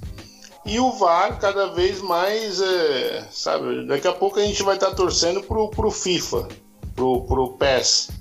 [0.69, 3.87] e o VAR cada vez mais, é, sabe?
[3.87, 6.47] Daqui a pouco a gente vai estar torcendo pro, pro FIFA,
[6.95, 8.11] pro, pro PES.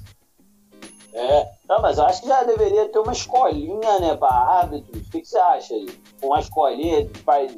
[1.13, 5.07] É, não, mas eu acho que já deveria ter uma escolinha, né, para árbitros.
[5.07, 5.89] O que, que você acha aí?
[6.23, 7.53] Uma escolinha faz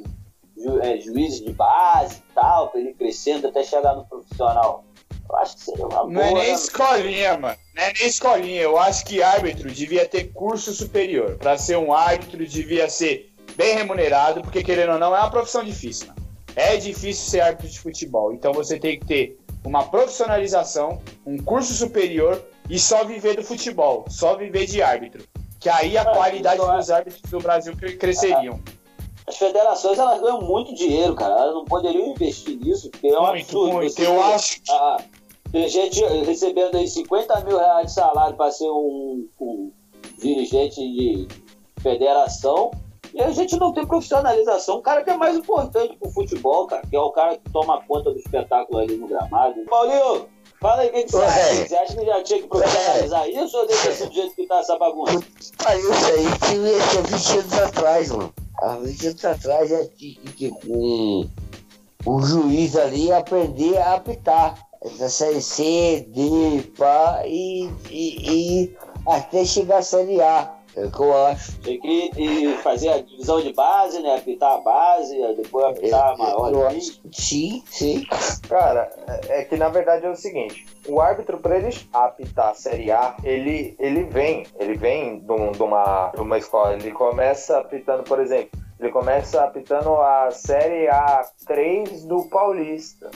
[0.57, 4.83] ju, é, juízes de base e tal, para ele crescendo até chegar no profissional.
[5.29, 6.09] Eu acho que seria uma boa.
[6.09, 6.51] Não é nem né?
[6.51, 7.57] escolinha, mano.
[7.73, 8.61] Não é nem escolinha.
[8.61, 11.37] Eu acho que árbitro devia ter curso superior.
[11.37, 15.63] Pra ser um árbitro, devia ser bem remunerado, porque querendo ou não, é uma profissão
[15.63, 16.07] difícil.
[16.07, 16.21] Mano.
[16.55, 18.33] É difícil ser árbitro de futebol.
[18.33, 24.05] Então você tem que ter uma profissionalização, um curso superior e só viver do futebol,
[24.09, 25.23] só viver de árbitro.
[25.59, 28.59] Que aí a qualidade então é- dos árbitros do Brasil cre- cresceriam.
[29.27, 31.33] As federações elas ganham muito dinheiro, cara.
[31.39, 33.73] Elas não poderiam investir nisso, porque é um Muito, absurdo.
[33.73, 33.93] muito.
[33.93, 38.69] Você Eu acho que- tem gente recebendo aí 50 mil reais de salário para ser
[38.69, 39.71] um, um
[40.19, 41.27] dirigente de
[41.81, 42.71] federação
[43.13, 44.77] e a gente não tem profissionalização.
[44.77, 47.81] O cara que é mais importante pro futebol, cara, que é o cara que toma
[47.83, 49.61] conta do espetáculo ali no gramado.
[49.69, 50.27] Paulinho,
[50.61, 51.67] fala aí o que, que você acha.
[51.67, 54.59] Você acha que já tinha que profissionalizar isso ou deixa assim do jeito que tá
[54.59, 55.19] essa bagunça?
[55.63, 58.33] Pariu isso aí que ia ser 20 anos atrás, mano.
[58.61, 61.29] Há 20 anos atrás é que, que um,
[62.05, 64.55] o juiz ali aprender a apitar.
[64.97, 70.55] Da série C, D, pá, e, e, e até chegar à série A.
[70.75, 71.59] É o que eu acho.
[71.59, 74.15] Tem que ir fazer a divisão de base, né?
[74.15, 76.53] Apitar a base, depois apitar a maior.
[76.53, 77.01] eu acho.
[77.11, 78.05] Sim, sim.
[78.47, 78.89] Cara,
[79.27, 82.91] é é que na verdade é o seguinte: o árbitro, para ele apitar a Série
[82.91, 86.73] A, ele, ele vem, ele vem de, de uma, de uma escola.
[86.73, 93.09] Ele começa apitando, por exemplo, ele começa apitando a Série A3 do Paulista.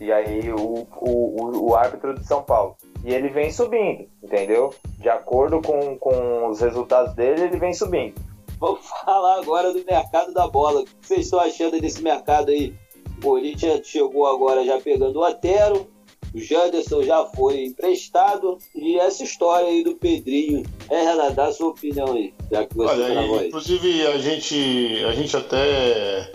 [0.00, 2.76] E aí o, o, o, o árbitro de São Paulo.
[3.04, 4.74] E ele vem subindo, entendeu?
[4.98, 8.14] De acordo com, com os resultados dele, ele vem subindo.
[8.58, 10.82] Vamos falar agora do mercado da bola.
[10.82, 12.74] O que vocês estão achando desse mercado aí?
[13.18, 15.86] O Corinthians chegou agora já pegando o Otero,
[16.34, 18.58] o Janderson já foi emprestado.
[18.74, 20.62] E essa história aí do Pedrinho.
[20.88, 23.46] É, Renato, dá a sua opinião aí, já que você Olha, tá voz.
[23.46, 26.30] inclusive a gente, a gente até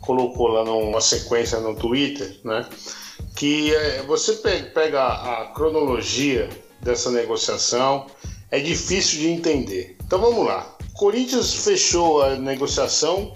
[0.00, 2.66] colocou lá numa sequência no Twitter, né?
[3.36, 6.48] Que é, você pe- pega a cronologia
[6.80, 8.06] dessa negociação,
[8.50, 9.96] é difícil de entender.
[10.04, 10.74] Então vamos lá.
[10.94, 13.34] Corinthians fechou a negociação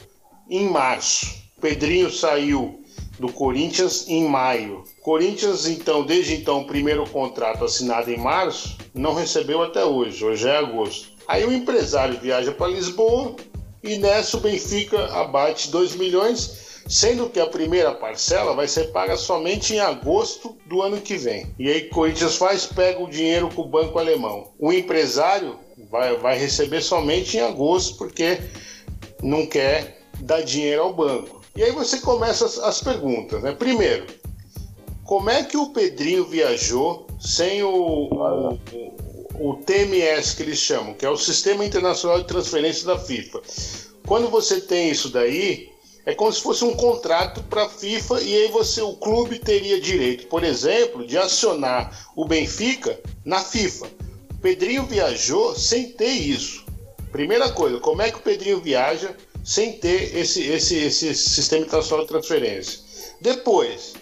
[0.48, 1.26] em março.
[1.60, 2.82] Pedrinho saiu
[3.18, 4.82] do Corinthians em maio.
[5.02, 10.24] Corinthians, então, desde então, o primeiro contrato assinado em março, não recebeu até hoje.
[10.24, 11.08] Hoje é agosto.
[11.28, 13.36] Aí o empresário viaja para Lisboa
[13.82, 19.16] e nessa o Benfica abate 2 milhões, sendo que a primeira parcela vai ser paga
[19.16, 21.46] somente em agosto do ano que vem.
[21.56, 24.50] E aí Corinthians faz, pega o dinheiro com o banco alemão.
[24.58, 25.56] O empresário
[25.88, 28.40] vai, vai receber somente em agosto porque
[29.22, 31.40] não quer dar dinheiro ao banco.
[31.54, 33.52] E aí você começa as, as perguntas, né?
[33.52, 34.06] Primeiro,
[35.04, 40.94] como é que o Pedrinho viajou sem o, o, o, o TMS que eles chamam,
[40.94, 43.40] que é o Sistema Internacional de Transferência da FIFA.
[44.06, 45.70] Quando você tem isso daí,
[46.10, 49.80] é como se fosse um contrato para a FIFA e aí você, o clube teria
[49.80, 53.86] direito, por exemplo, de acionar o Benfica na FIFA.
[54.32, 56.64] O Pedrinho viajou sem ter isso.
[57.12, 62.04] Primeira coisa, como é que o Pedrinho viaja sem ter esse, esse, esse sistema internacional
[62.04, 62.80] de transferência?
[63.20, 63.94] Depois,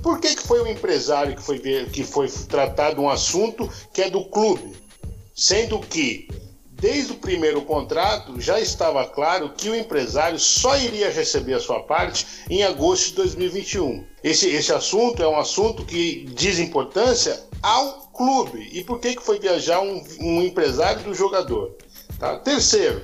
[0.00, 4.10] por que, que foi o empresário que foi, que foi tratado um assunto que é
[4.10, 4.72] do clube?
[5.34, 6.28] Sendo que
[6.80, 11.82] desde o primeiro contrato já estava claro que o empresário só iria receber a sua
[11.82, 14.04] parte em agosto de 2021.
[14.22, 18.68] Esse, esse assunto é um assunto que diz importância ao clube.
[18.72, 21.76] E por que, que foi viajar um, um empresário do jogador?
[22.18, 22.38] Tá?
[22.38, 23.02] Terceiro,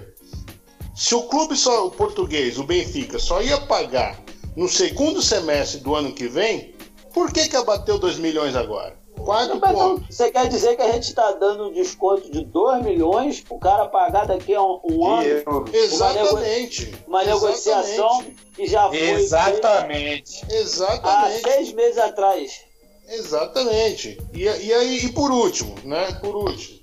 [0.94, 4.22] se o clube só, o português, o Benfica, só ia pagar
[4.54, 6.74] no segundo semestre do ano que vem,
[7.14, 9.01] por que, que abateu 2 milhões agora?
[9.24, 10.12] Quarto Mas não, ponto.
[10.12, 13.58] Você quer dizer que a gente está dando um desconto de 2 milhões para o
[13.58, 15.64] cara pagar daqui a um, um ano?
[15.72, 16.92] Exatamente.
[17.06, 20.44] Uma negociação que já foi feita Exatamente.
[20.44, 21.42] há Exatamente.
[21.42, 22.60] seis meses atrás.
[23.08, 24.18] Exatamente.
[24.32, 26.12] E, e aí, e por último, né?
[26.20, 26.78] Por último,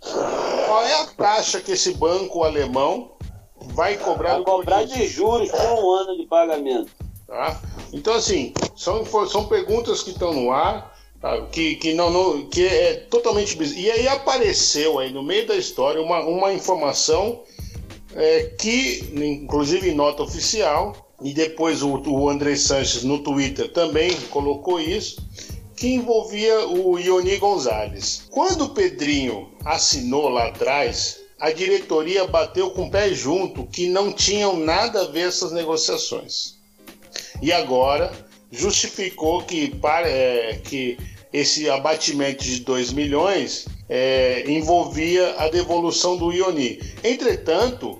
[0.67, 3.11] qual é a taxa que esse banco alemão
[3.73, 6.91] vai cobrar Para do cobrar de juros por um ano de pagamento.
[7.27, 7.59] Tá?
[7.93, 10.98] Então, assim, são, são perguntas que estão no ar?
[11.51, 13.79] Que, que, não, não- que é totalmente bizarro.
[13.81, 17.41] E aí apareceu aí no meio da história uma, uma informação
[18.15, 24.15] é, que, inclusive em nota oficial, e depois o, o André Sanches no Twitter também
[24.29, 25.21] colocou isso,
[25.75, 28.23] que envolvia o Ioni Gonzalez.
[28.29, 34.11] Quando o Pedrinho assinou lá atrás, a diretoria bateu com o pé junto que não
[34.11, 36.55] tinham nada a ver essas negociações
[37.41, 38.11] e agora
[38.51, 40.97] justificou que, para, é, que
[41.31, 46.79] esse abatimento de 2 milhões é, envolvia a devolução do Ioni.
[47.03, 47.99] Entretanto,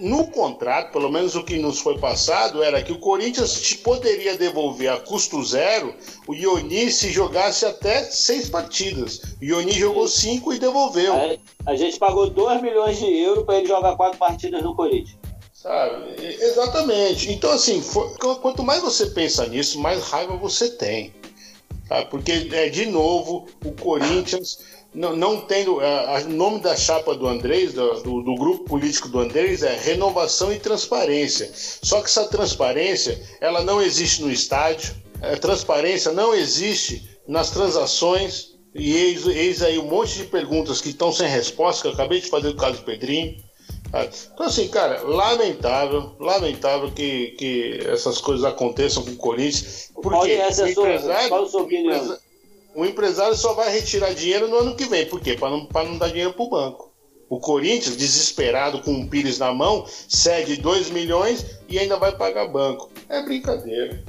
[0.00, 4.90] no contrato, pelo menos o que nos foi passado, era que o Corinthians poderia devolver
[4.90, 5.94] a custo zero
[6.26, 9.36] o Ioni se jogasse até seis partidas.
[9.40, 11.12] O Ioni jogou cinco e devolveu.
[11.66, 15.18] A gente pagou 2 milhões de euros para ele jogar quatro partidas no Corinthians.
[15.62, 16.14] Sabe?
[16.40, 17.30] Exatamente.
[17.30, 21.12] Então, assim, for- qu- quanto mais você pensa nisso, mais raiva você tem.
[21.88, 22.04] Tá?
[22.06, 24.58] Porque, é, de novo, o Corinthians,
[24.94, 25.76] não, não tendo.
[25.78, 30.50] O nome da chapa do Andrés, do, do- do grupo político do Andrés, é renovação
[30.50, 31.50] e transparência.
[31.54, 38.50] Só que essa transparência, ela não existe no estádio, a transparência não existe nas transações.
[38.74, 42.20] E eis, eis aí um monte de perguntas que estão sem resposta, que eu acabei
[42.20, 43.36] de fazer do caso Pedrinho.
[43.90, 44.08] Tá?
[44.34, 49.90] Então, assim, cara, lamentável, lamentável que, que essas coisas aconteçam com o Corinthians.
[49.94, 51.94] Porque essa é a sua- qual a sua o opinião?
[51.96, 52.20] empresa-
[52.74, 55.06] o empresário só vai retirar dinheiro no ano que vem.
[55.06, 55.34] Por quê?
[55.34, 56.90] Para não, pra não dar dinheiro para o banco.
[57.28, 62.48] O Corinthians, desesperado com o Pires na mão, cede 2 milhões e ainda vai pagar
[62.48, 62.90] banco.
[63.08, 64.02] É brincadeira.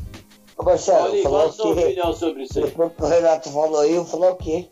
[0.57, 2.73] Ô, Marcelo, Paulinho, qual falou a sua opinião sobre isso aí?
[2.99, 4.67] o Renato falou aí, eu falou o quê?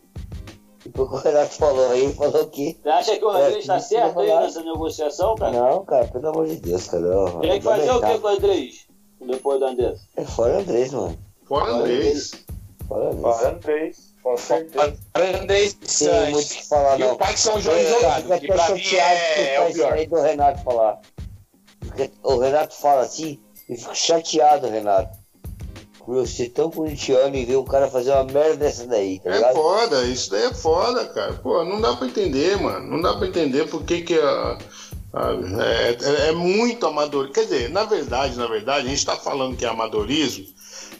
[0.93, 2.75] Que o Renato falou aí, falou o quê?
[2.81, 5.51] Você acha que o É, Andrés está certo aí nessa negociação, cara?
[5.51, 7.01] Não, cara, pelo amor de Deus, cara.
[7.03, 7.39] não.
[7.39, 8.87] Tem que fazer o que com o Andrés?
[9.21, 9.99] Depois do Andrés.
[10.15, 11.17] É fora Andrés, mano.
[11.45, 12.31] Fora Andrés.
[12.87, 13.09] Fora
[13.49, 14.13] Andrés.
[14.23, 14.93] Fora com certeza.
[15.15, 16.51] Andrei Tem muito o Sanches.
[16.53, 17.13] que falar, E não.
[17.13, 20.05] o Parque São João Eu jogado, que pra mim é, é o pior.
[20.07, 20.99] do Renato falar.
[21.79, 25.17] Porque o Renato fala assim, eu fico chateado, Renato.
[26.15, 29.33] Eu ser tão corintiano e ver um cara fazer uma merda dessa daí, tá É
[29.35, 29.53] ligado?
[29.55, 31.33] foda, isso daí é foda, cara.
[31.33, 32.87] Pô, não dá pra entender, mano.
[32.87, 34.57] Não dá pra entender por que que a.
[35.13, 37.31] é, é- é muito amador.
[37.31, 40.45] Quer dizer, na verdade, na verdade, a gente tá falando que é amadorismo.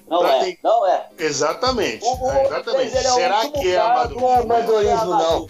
[0.08, 1.08] Não é, ter- não é.
[1.20, 2.04] Exatamente.
[2.06, 2.98] O- o é, exatamente.
[2.98, 4.22] É Será que é amadorismo?
[4.22, 5.48] Não é amadorismo, não.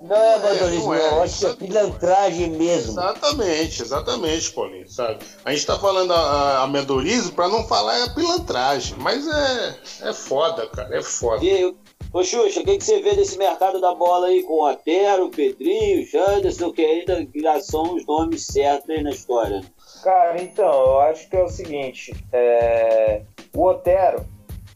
[0.00, 1.10] Não é amadorismo, não é.
[1.10, 1.22] não.
[1.22, 2.92] Acho que é pilantragem mesmo.
[2.92, 5.18] Exatamente, exatamente, Paulinho, sabe?
[5.44, 10.12] A gente tá falando a, a, amadorismo pra não falar é pilantragem, mas é, é
[10.12, 11.44] foda, cara, é foda.
[11.44, 11.74] E
[12.12, 15.26] ô Xuxa, o que, que você vê desse mercado da bola aí com o Otero,
[15.26, 19.60] o Pedrinho, o Janderson, que ainda já são os nomes certos aí na história?
[20.02, 23.22] Cara, então, eu acho que é o seguinte, é,
[23.54, 24.24] o Otero,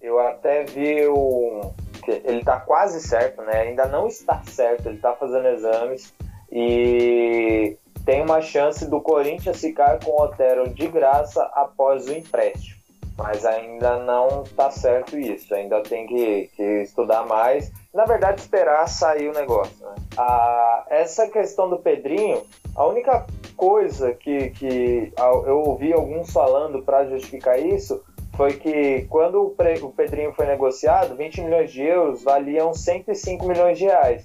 [0.03, 1.73] eu até vi o.
[2.05, 3.63] que Ele tá quase certo, né?
[3.63, 6.13] Ainda não está certo, ele tá fazendo exames
[6.51, 12.83] e tem uma chance do Corinthians ficar com o Otero de graça após o empréstimo.
[13.17, 17.71] Mas ainda não tá certo isso, ainda tem que, que estudar mais.
[17.93, 19.87] Na verdade, esperar sair o negócio.
[19.87, 19.95] Né?
[20.17, 22.43] Ah, essa questão do Pedrinho,
[22.75, 23.25] a única
[23.57, 25.13] coisa que, que
[25.47, 28.03] eu ouvi alguns falando para justificar isso
[28.37, 29.55] foi que quando o,
[29.87, 34.25] o Pedrinho foi negociado, 20 milhões de euros valiam 105 milhões de reais.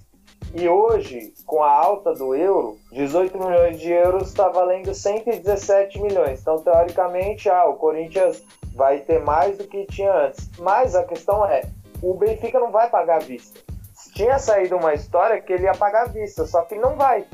[0.54, 6.42] E hoje, com a alta do euro, 18 milhões de euros está valendo 117 milhões.
[6.42, 8.44] Então, teoricamente, ah, o Corinthians
[8.74, 10.50] vai ter mais do que tinha antes.
[10.58, 11.62] Mas a questão é,
[12.02, 13.60] o Benfica não vai pagar à vista.
[14.16, 17.26] Tinha saído uma história que ele ia pagar à vista, só que não vai.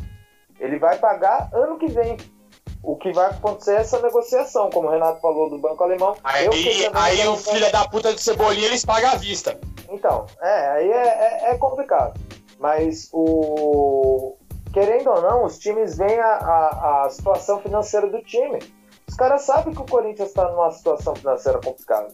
[0.60, 2.18] Ele vai pagar ano que vem.
[2.84, 6.16] O que vai acontecer é essa negociação, como o Renato falou do Banco Alemão.
[6.24, 6.48] Aí,
[6.94, 9.60] aí o filho da puta de Cebolinha eles pagam à vista.
[9.90, 12.20] então, é, aí é, é- é complicado.
[12.60, 14.36] Mas o.
[14.74, 18.60] Querendo ou não, os times veem a, a, a situação financeira do time.
[19.08, 22.10] Os caras sabem que o Corinthians está numa situação financeira complicada.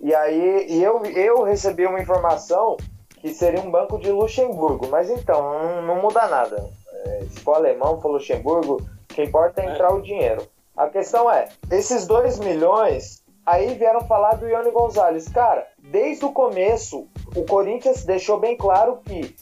[0.00, 2.76] E aí e eu, eu recebi uma informação
[3.20, 4.88] que seria um banco de Luxemburgo.
[4.88, 6.68] Mas então, não, não muda nada.
[6.92, 8.82] É, se for alemão, for Luxemburgo,
[9.12, 10.42] o que importa é entrar o dinheiro.
[10.76, 15.28] A questão é, esses 2 milhões, aí vieram falar do Ione Gonzalez.
[15.28, 17.06] Cara, desde o começo,
[17.36, 19.34] o Corinthians deixou bem claro que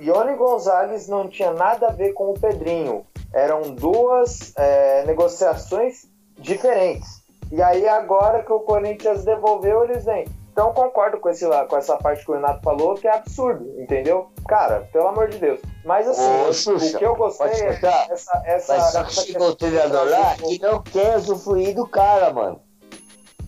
[0.00, 3.04] Ione Gonzalez não tinha nada a ver com o Pedrinho.
[3.32, 6.06] Eram duas é, negociações
[6.38, 7.24] diferentes.
[7.50, 10.24] E aí agora que o Corinthians devolveu, eles vêm.
[10.52, 14.28] Então concordo com, esse, com essa parte que o Renato falou, que é absurdo, entendeu?
[14.48, 15.60] Cara, pelo amor de Deus.
[15.86, 17.68] Mas assim, Ô, eu- Xuxa, o que eu gostei é
[18.10, 22.32] essa, essa, Mas só que chegou o treinador lá e não quer usufruir do cara,
[22.32, 22.60] mano.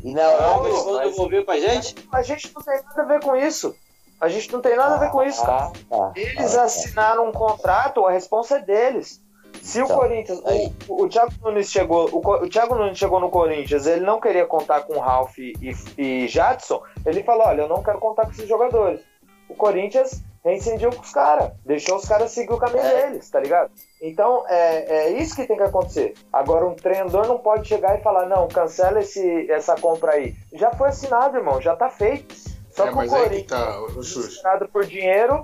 [0.05, 0.69] E na hora.
[0.69, 1.97] eles vão mas- devolver pra gente?
[2.13, 3.75] A gente não tem nada a ver com isso.
[4.21, 5.73] A gente não tem nada a ver com isso, cara.
[5.91, 6.13] Ah, tá.
[6.15, 6.65] Eles Ah, tá.
[6.65, 9.21] assinaram um contrato, a responsa é deles.
[9.61, 10.41] Se o Então, Corinthians.
[10.47, 10.73] aí.
[10.89, 12.09] O, o Thiago Nunes chegou.
[12.13, 15.55] O, o Thiago Nunes chegou no Corinthians, ele não queria contar com Ralf e,
[15.97, 16.81] e Jadson.
[17.05, 19.01] Ele falou: olha, eu não quero contar com esses jogadores.
[19.49, 23.07] O Corinthians reincendiu com os caras, deixou os caras seguir o caminho É.
[23.07, 23.71] deles, tá ligado?
[24.01, 26.15] Então é, é isso que tem que acontecer.
[26.33, 30.35] Agora, um treinador não pode chegar e falar: não, cancela esse, essa compra aí.
[30.53, 32.35] Já foi assinado, irmão, já tá feito.
[32.71, 35.43] Só É, que o Corinthians tá, o assinado por dinheiro,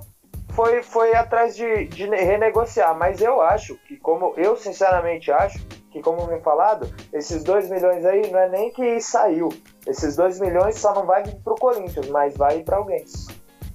[0.53, 2.97] foi, foi atrás de, de renegociar.
[2.97, 5.59] Mas eu acho que, como eu sinceramente acho,
[5.90, 9.49] que como vem falado, esses 2 milhões aí não é nem que saiu.
[9.86, 13.05] Esses 2 milhões só não vai vir pro Corinthians, mas vai para alguém.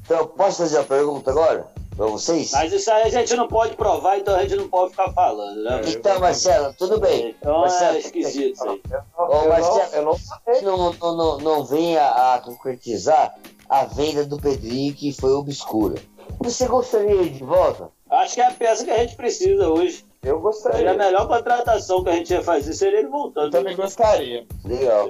[0.10, 1.68] Então, posso fazer uma pergunta agora?
[1.96, 2.52] Pra vocês?
[2.52, 5.62] Mas isso aí a gente não pode provar, então a gente não pode ficar falando,
[5.62, 5.82] né?
[5.86, 5.90] É.
[5.92, 7.36] Então, Marcelo, tudo bem.
[7.40, 8.82] Então Marcelo, é esquisito isso aí.
[9.16, 10.18] Ô, eu Marcelo, não,
[10.64, 13.36] eu não não, não, não, não vem a, a concretizar
[13.70, 16.02] a venda do Pedrinho que foi obscura.
[16.40, 17.90] Você gostaria de volta?
[18.10, 20.09] Acho que é a peça que a gente precisa hoje.
[20.22, 20.94] Eu Seria a gostaria.
[20.94, 23.46] melhor contratação que a gente ia fazer seria ele voltando.
[23.46, 24.46] Eu também gostaria.
[24.66, 25.08] Legal.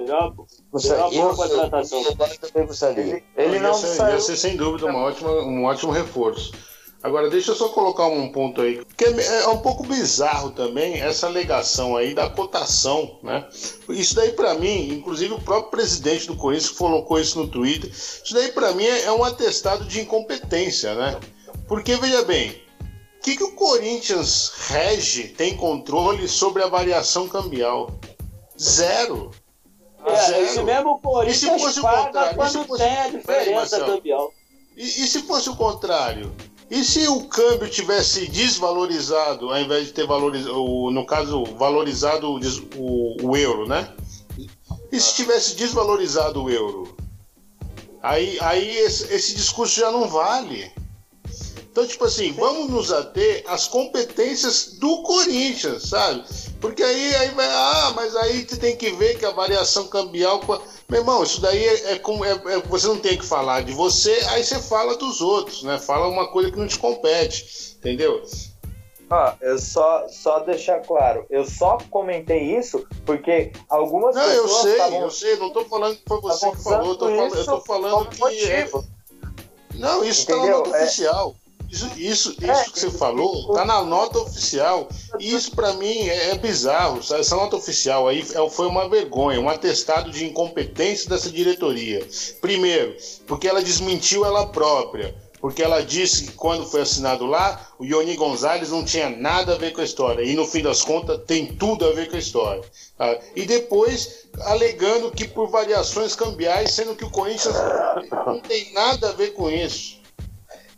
[0.70, 1.08] Gostaria.
[1.08, 2.02] Seria uma boa contratação.
[2.02, 3.02] eu também gostaria.
[3.02, 4.14] Ele, ele ia não ser, saiu.
[4.14, 6.52] ia ser sem dúvida uma ótima, um ótimo reforço.
[7.02, 11.00] Agora, deixa eu só colocar um ponto aí, que é, é um pouco bizarro também
[11.00, 13.48] essa alegação aí da cotação, né?
[13.88, 18.34] Isso daí pra mim, inclusive o próprio presidente do Corinthians colocou isso no Twitter, isso
[18.34, 21.18] daí pra mim é, é um atestado de incompetência, né?
[21.66, 22.60] Porque, veja bem,
[23.20, 27.90] o que, que o Corinthians rege, tem controle sobre a variação cambial?
[28.58, 29.30] Zero.
[30.06, 30.42] É, Zero.
[30.42, 32.32] esse mesmo E se Corinthians fosse o paga contrário?
[32.32, 34.32] E quando se fosse- tem a diferença cambial.
[34.74, 36.34] E, e se fosse o contrário?
[36.70, 42.40] E se o câmbio tivesse desvalorizado, ao invés de ter valorizado, no caso, valorizado o,
[42.76, 43.92] o- o euro, né?
[44.90, 46.96] E se tivesse desvalorizado o euro?
[48.02, 50.72] Aí, aí esse, esse discurso já não vale.
[51.70, 56.24] Então, tipo assim, vamos nos ater às competências do Corinthians, sabe?
[56.60, 60.40] Porque aí, aí vai, ah, mas aí você tem que ver que a variação cambial.
[60.88, 62.24] Meu irmão, isso daí é, é como.
[62.24, 65.78] é- é- você não tem que falar de você, aí você fala dos outros, né?
[65.78, 68.20] Fala uma coisa que não te compete, entendeu?
[69.08, 74.62] Ó, eu só, só deixar claro, eu só comentei isso porque algumas Não, eu pessoas
[74.62, 77.28] sei, estavam eu sei, não tô falando que foi você que falou, eu tô, fal-
[77.34, 78.22] eu tô falando que.
[78.44, 78.84] é- motivo.
[79.74, 80.58] Não, isso na Entendeu?
[80.58, 80.82] nota É.
[80.84, 81.34] oficial.
[81.70, 84.88] Isso, isso, isso É, que você falou tá na nota oficial.
[85.18, 87.02] E isso para mim é, é bizarro.
[87.02, 87.20] sabe?
[87.20, 92.06] Essa nota oficial aí é- foi uma vergonha, um atestado de incompetência dessa diretoria.
[92.40, 92.96] Primeiro,
[93.26, 95.14] porque ela desmentiu ela própria.
[95.40, 99.56] Porque ela disse que quando foi assinado lá, o Ioni Gonzalez não tinha nada a
[99.56, 100.22] ver com a história.
[100.22, 102.62] E no fim das contas, tem tudo a ver com a história.
[102.98, 103.18] tá?
[103.34, 107.54] E depois, alegando que por variações cambiais, sendo que o Corinthians
[108.26, 109.98] não tem nada a ver com isso.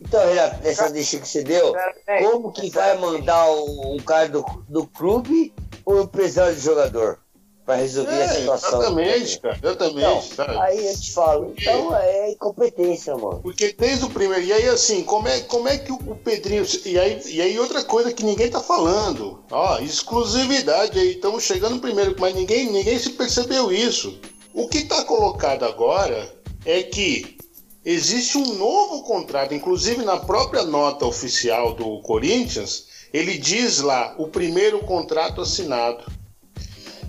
[0.06, 4.44] Então, Renato, nessa deixa que você deu, Sinceramente, como que vai mandar um, cara do,
[4.68, 5.52] do clube
[5.84, 7.18] ou o empresário do jogador
[7.64, 8.80] para resolver a É, situação?
[8.80, 9.58] exatamente, cara.
[9.62, 10.56] Exatamente, Então, sabe?
[10.58, 13.40] aí eu te falo, então é incompetência, mano.
[13.40, 14.42] Porque desde o primeiro.
[14.44, 16.66] E aí, assim, como é, como é que o Pedrinho.
[16.84, 19.44] E aí, e aí, outra coisa que ninguém tá falando.
[19.50, 21.12] Ó, exclusividade aí.
[21.12, 24.18] Estamos chegando primeiro, mas ninguém, ninguém se percebeu isso.
[24.52, 26.34] O que está colocado agora
[26.66, 27.36] é que
[27.84, 34.28] existe um novo contrato, inclusive na própria nota oficial do Corinthians, ele diz lá o
[34.28, 36.04] primeiro contrato assinado.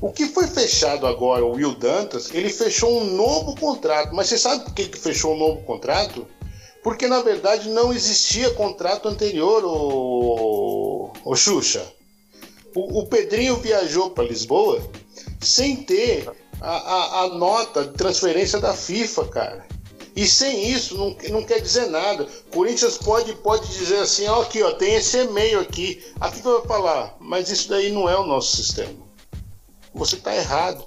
[0.02, 4.14] O que foi fechado agora, o Will Dantas, ele fechou um novo contrato.
[4.14, 6.28] Mas você sabe por que, que fechou um novo contrato?
[6.84, 11.88] Porque na verdade não existia contrato anterior, o, o Xuxa.
[12.76, 14.82] O, o Pedrinho viajou para Lisboa
[15.40, 19.73] sem ter a, a, a nota de transferência da FIFA, cara.
[20.16, 22.28] E sem isso não, não quer dizer nada.
[22.52, 26.04] Corinthians pode, pode dizer assim, ó, aqui, ó, tem esse e-mail aqui.
[26.20, 28.94] Aqui que eu vou falar, mas isso daí não é o nosso sistema.
[29.94, 30.86] Você está errado.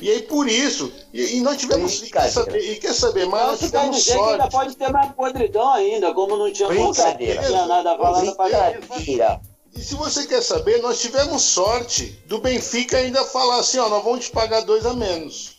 [0.00, 2.02] E aí por isso, e, e nós tivemos.
[2.02, 3.46] E quer, saber, e quer saber mais?
[3.46, 4.52] Nós tivemos dizer que ainda sorte.
[4.52, 7.42] pode ter mais podridão ainda, como não tinha contrato, não Brincadeira.
[7.42, 8.70] tinha nada falado pra.
[8.70, 9.40] Brincadeira.
[9.74, 14.04] E se você quer saber, nós tivemos sorte do Benfica ainda falar assim, ó, nós
[14.04, 15.51] vamos te pagar dois a menos.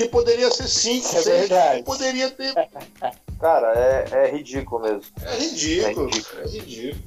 [0.00, 1.82] Que poderia ser cinco, É seis, verdade.
[1.82, 2.54] poderia ter.
[3.38, 5.02] Cara, é, é ridículo mesmo.
[5.22, 6.42] É ridículo, É ridículo.
[6.42, 7.02] é ridículo.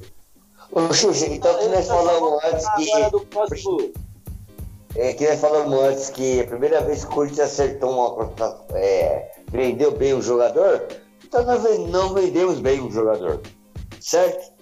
[0.72, 3.10] Ô, Xuxa, então que nós falamos antes que.
[3.10, 3.92] do próximo.
[4.96, 8.32] É, que nós falamos antes que a primeira vez que o Corinthians acertou uma
[8.76, 10.86] é, vendeu bem o jogador,
[11.26, 13.42] então nós não vendemos bem o jogador.
[14.00, 14.53] Certo?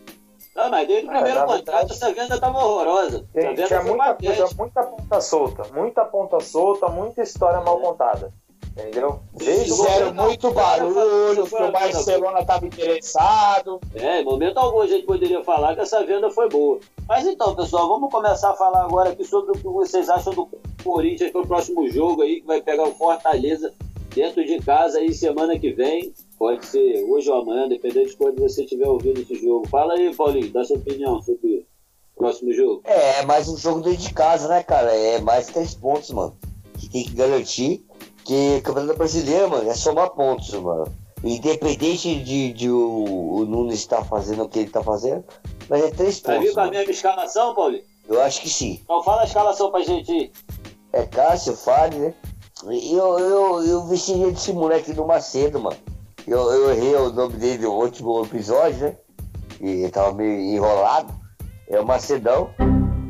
[0.55, 3.25] Não, mas desde o É, primeiro contrato verdade, essa venda tava horrorosa.
[3.33, 5.63] Tem- tinha muita coisa, muita ponta solta.
[5.73, 8.33] Muita ponta solta, muita história mal contada.
[8.77, 9.19] Entendeu?
[9.33, 13.81] Desde Fizeram muito barulho, que o Barcelona estava interessado.
[13.93, 16.79] É, em momento algum a gente poderia falar que essa venda foi boa.
[17.07, 20.47] Mas então, pessoal, vamos começar a falar agora aqui sobre o que vocês acham do
[20.83, 23.73] Corinthians para o próximo jogo aí, que vai pegar o Fortaleza
[24.15, 26.13] dentro de casa aí semana que vem.
[26.41, 29.67] Pode ser hoje ou amanhã, dependendo de quando você estiver ouvindo esse jogo.
[29.67, 31.67] Fala aí, Paulinho, dá sua opinião sobre
[32.15, 32.81] o próximo jogo.
[32.83, 34.91] É, é mais um jogo dentro de casa, né, cara?
[34.91, 36.35] É mais três pontos, mano.
[36.79, 37.85] Que tem que garantir
[38.25, 40.91] que o Campeonato Brasileiro, mano, é somar pontos, mano.
[41.23, 45.23] Independente de, de o, o Nunes estar fazendo o que ele tá fazendo,
[45.69, 46.53] mas é três vir pontos.
[46.55, 47.83] com a mesma escalação, Paulinho?
[48.09, 48.79] Eu acho que sim.
[48.83, 50.31] Então fala a escalação pra gente aí.
[50.91, 52.15] É Cássio, Fábio, né?
[52.63, 55.77] Eu, eu, eu vestiria desse moleque do Macedo, mano.
[56.27, 58.95] Eu, eu errei o nome dele no último episódio, né?
[59.59, 61.13] E tava meio enrolado.
[61.67, 62.49] É o Macedão.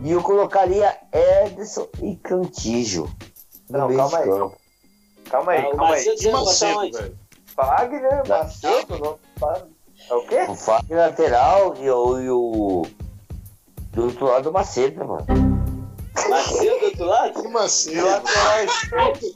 [0.03, 3.09] E eu colocaria Ederson e Cantígio.
[3.70, 4.26] Não, calma aí.
[4.30, 4.57] campo.
[5.30, 6.05] Calma aí, Ah, calma aí.
[6.05, 7.18] Macedo botar Macedo.
[7.55, 9.66] Fagner, Macedo, não tá-
[10.09, 10.45] É o quê?
[10.49, 12.82] O Fábio lateral e o, e o.
[13.93, 15.26] Do outro lado o Macedo, né, mano?
[16.30, 17.41] Macedo do outro lado?
[17.41, 18.05] De Macedo.
[18.05, 19.36] Lateral esquerdo.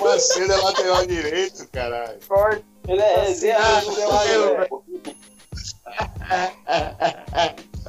[0.00, 2.18] O Macedo é lateral direito, caralho.
[2.26, 2.64] Corte.
[2.88, 3.58] Ele é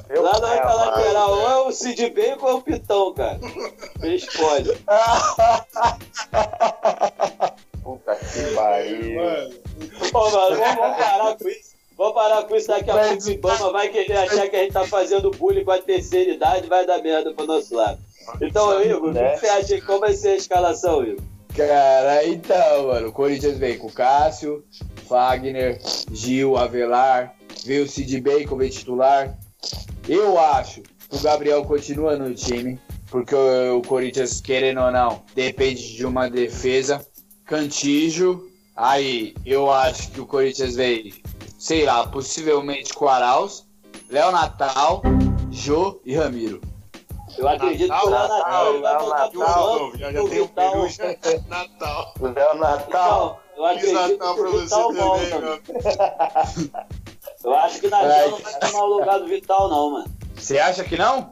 [0.10, 0.86] Lá não vai é, pra mano.
[0.86, 3.40] lateral, ou é o Cid Bacon ou é o Pitão, cara.
[4.00, 4.78] Você escolhe.
[7.84, 9.16] Puta que pariu.
[9.16, 9.54] Mano,
[10.12, 11.76] Pô, mano, vamos, parar com isso.
[11.98, 13.24] Vamos parar com isso daqui a pouco.
[13.24, 16.68] O Ibama vai querer achar que a gente tá fazendo bullying com a terceira idade
[16.68, 18.00] e vai dar merda pro nosso lado.
[18.42, 19.34] Então, Igor, o né?
[19.34, 21.24] que você acha que como vai ser a escalação, Igor?
[21.56, 24.64] Cara, então, mano, o Corinthians vem com Cássio,
[25.08, 25.80] Fagner,
[26.12, 27.34] Gil, Avelar,
[27.66, 29.36] veio o Sid Bacon, titular.
[30.08, 35.24] Eu acho que o Gabriel continua no time, porque o, o Corinthians, querendo ou não,
[35.34, 37.04] depende de uma defesa.
[37.44, 41.14] Cantijo, aí eu acho que o Corinthians vem,
[41.58, 43.66] sei lá, possivelmente com Arauz,
[44.12, 45.02] Léo Natal,
[45.50, 46.62] Jô e Ramiro.
[47.38, 49.98] Eu acredito que o Léo Natal ele vai Natal, voltar pro Natal, banco.
[49.98, 51.18] já, já o tem o Vital- peru, já é
[51.48, 52.14] Natal.
[52.20, 53.40] O Léo Natal.
[53.56, 55.40] Eu acredito Natal que pra o você Vital volta.
[55.40, 55.60] meu.
[57.44, 58.30] Eu acho que Natal Ai.
[58.30, 60.06] não vai tomar o lugar do Vital, não, mano.
[60.36, 61.30] Você acha que não?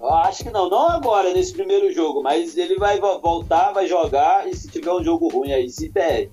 [0.00, 3.86] Eu acho que não, não agora, nesse primeiro jogo, mas ele vai vo- voltar, vai
[3.86, 6.32] jogar e se tiver um jogo ruim aí, se perde.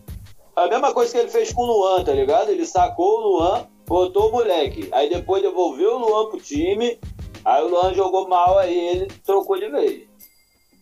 [0.56, 2.50] A mesma coisa que ele fez com o Luan, tá ligado?
[2.50, 6.98] Ele sacou o Luan, botou o moleque, aí depois devolveu o Luan pro time,
[7.48, 10.04] aí o Luan jogou mal, aí ele trocou de vez.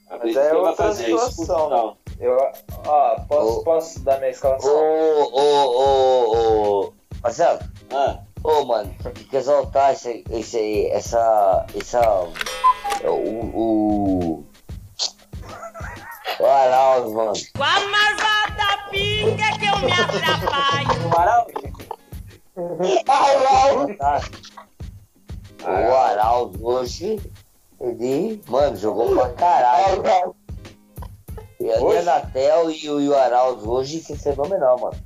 [0.10, 1.98] Acredito é outra situação.
[2.20, 2.38] Eu,
[2.86, 3.64] ó, posso, Ô.
[3.64, 4.72] posso dar minha Ô, escalação?
[4.72, 6.94] ô, ô, ô.
[7.24, 7.60] Marcelo,
[7.92, 11.66] Ah, ô, mano, tem que exaltar esse, esse, essa.
[11.76, 12.28] essa.
[13.04, 13.10] O.
[13.10, 14.46] O.
[16.40, 17.34] O Arauz, mano.
[17.58, 21.02] Com a marvada pinga que eu me atrapalho.
[21.02, 21.48] o Amaral?
[25.64, 27.20] O Arauz hoje,
[27.80, 30.04] ele, mano, jogou pra caralho.
[31.60, 32.04] E a Hoje?
[32.04, 34.98] Natel e o, e o Arauz hoje foi fenomenal, mano.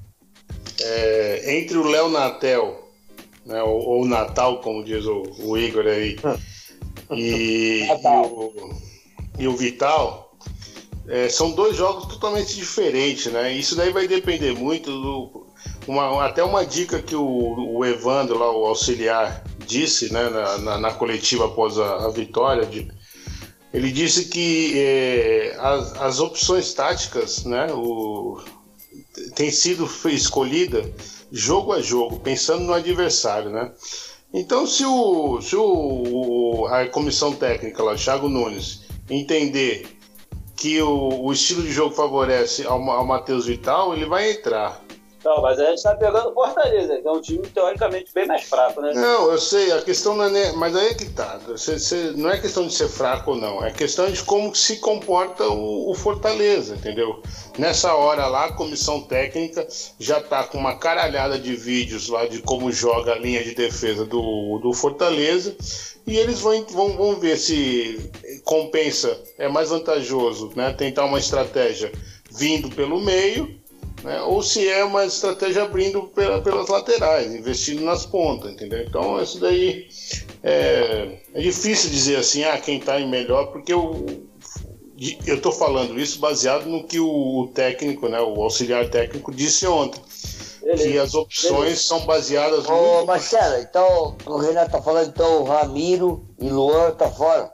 [0.82, 2.90] É, entre o Léo Natel,
[3.46, 6.18] né, ou, ou Natal, como diz o, o Igor aí,
[7.12, 8.54] e, e o,
[9.40, 10.32] e o Vital,
[11.08, 13.52] é, são dois jogos totalmente diferentes, né?
[13.52, 15.48] Isso daí vai depender muito do.
[15.88, 20.78] Uma, até uma dica que o, o Evandro, lá, o auxiliar, disse né, na, na,
[20.80, 22.66] na coletiva após a, a vitória.
[22.66, 22.92] De,
[23.72, 28.42] ele disse que é, as, as opções táticas né, o,
[29.36, 30.92] tem sido escolhida
[31.32, 33.52] jogo a jogo, pensando no adversário.
[33.52, 33.72] Né?
[34.34, 39.88] Então, se, o, se o, a comissão técnica, lá, Thiago Nunes, entender
[40.56, 44.84] que o, o estilo de jogo favorece ao, ao Matheus Vital, ele vai entrar.
[45.24, 48.82] Não, mas a gente tá pegando Fortaleza, que é um time teoricamente bem mais fraco,
[48.82, 48.94] né?
[48.94, 50.52] Não, eu sei, a questão não é.
[50.54, 51.40] Mas aí é que tá.
[51.48, 54.78] Você- você- não é questão de ser fraco ou não, é questão de como se
[54.78, 57.22] comporta o, o Fortaleza, entendeu?
[57.58, 59.68] Nessa hora lá, a comissão técnica
[60.00, 64.06] já tá com uma caralhada de vídeos lá de como joga a linha de defesa
[64.06, 65.56] do, do Fortaleza.
[66.08, 68.10] E eles vão, vão, vão ver se
[68.44, 71.92] compensa, é mais vantajoso né, tentar uma estratégia
[72.32, 73.59] vindo pelo meio
[74.04, 74.22] né?
[74.22, 78.84] ou se é uma estratégia abrindo pela- pelas laterais, investindo nas pontas, entendeu?
[78.84, 79.88] Então isso daí
[80.44, 84.06] é, é difícil dizer assim, ah, quem está em melhor, porque eu
[85.26, 90.02] eu estou falando isso baseado no que o técnico, né, o auxiliar técnico disse ontem,
[90.76, 95.46] que as opções são baseadas Ô, muito Marcelo, então o Renato tá falando, então o
[95.46, 97.50] Ramiro e Luan tá fora.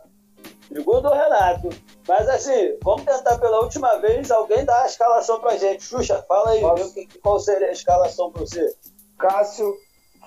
[0.74, 1.70] Segundo o Renato.
[2.08, 5.84] Mas assim, vamos tentar pela última vez alguém dar a escalação pra gente.
[5.84, 6.94] Xuxa, fala aí, Posso?
[6.94, 8.76] que- qual seria a escalação pra você?
[9.18, 9.76] Cássio,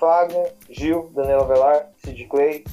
[0.01, 2.65] Fagner, Gil, Danilo Avelar, Sid Clay,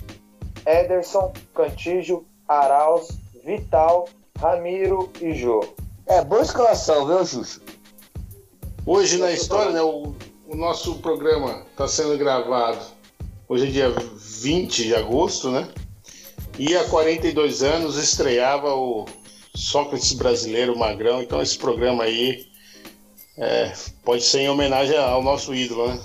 [0.65, 3.09] Ederson, Cantígio, Arauz,
[3.43, 4.07] Vital,
[4.39, 5.59] Ramiro e Jô.
[6.07, 7.61] É, boa escalação, viu, Xuxo?
[8.87, 10.13] Hoje na história, né, o,
[10.47, 12.79] o nosso programa está sendo gravado.
[13.47, 15.67] Hoje é dia 20 de agosto, né?
[16.57, 19.05] E há 42 anos estreava o
[19.55, 21.21] Sócrates brasileiro Magrão.
[21.21, 22.47] Então esse programa aí
[23.37, 25.99] é, pode ser em homenagem ao nosso ídolo, né?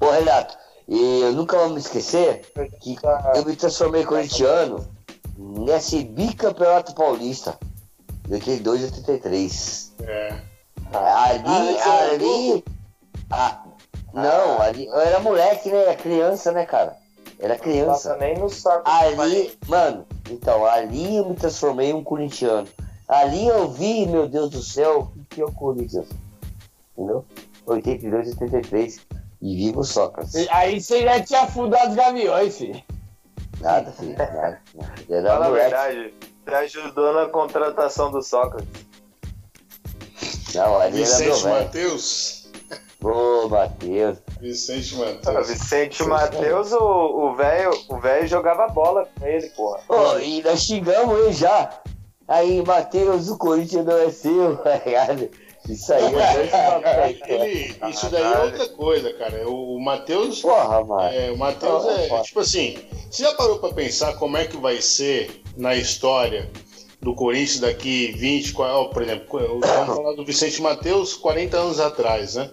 [0.00, 0.56] Ô, Renato,
[0.88, 2.42] e eu nunca vou me esquecer
[2.80, 2.96] que
[3.34, 4.86] eu me transformei corintiano
[5.38, 7.58] nesse bicampeonato paulista
[8.26, 9.92] de 82 e 83.
[10.02, 10.28] É.
[10.92, 12.64] Ali, Ah, ali.
[13.30, 13.64] ah,
[14.12, 14.86] não, ali.
[14.86, 15.94] Eu era moleque, né?
[15.96, 16.96] Criança, né, cara?
[17.38, 18.16] Era criança.
[18.16, 18.88] nem no saco.
[18.88, 22.66] Ali, mano, então, ali eu me transformei em um corintiano.
[23.08, 26.08] Ali eu vi, meu Deus do céu, o que é o Corinthians?
[26.96, 27.24] Entendeu?
[27.66, 29.06] 82 e 83.
[29.42, 30.48] E viva o Sócrates.
[30.50, 32.82] Aí você já tinha fundado os gaviões, filho.
[33.60, 34.16] Nada, filho.
[34.16, 34.60] Nada.
[35.22, 36.14] Fala a verdade,
[36.44, 38.86] você ajudou na contratação do Sócrates.
[40.54, 41.64] Não, ali era meu Vicente velho.
[41.64, 42.45] Mateus.
[43.06, 44.18] Ô, Matheus.
[44.40, 45.48] Vicente Ah, Mateus.
[45.48, 49.80] Vicente Matheus, o velho o velho jogava bola com ele, porra.
[49.88, 51.70] Ô, e nós xingamos ele já.
[52.28, 55.30] Aí, Matheus, o Corinthians não é seu, tá ligado?
[55.68, 57.10] Isso aí é cara.
[57.26, 59.48] Ele, isso daí é outra coisa, cara.
[59.48, 61.02] O, o Matheus Porra, mano.
[61.02, 62.22] É, o Matheus é, foda.
[62.22, 62.78] tipo assim,
[63.10, 66.48] você já parou pra pensar como é que vai ser na história
[67.02, 69.26] do Corinthians daqui 20, qua- ó, por exemplo,
[69.60, 72.48] vamos falar do Vicente Matheus 40 anos atrás, né?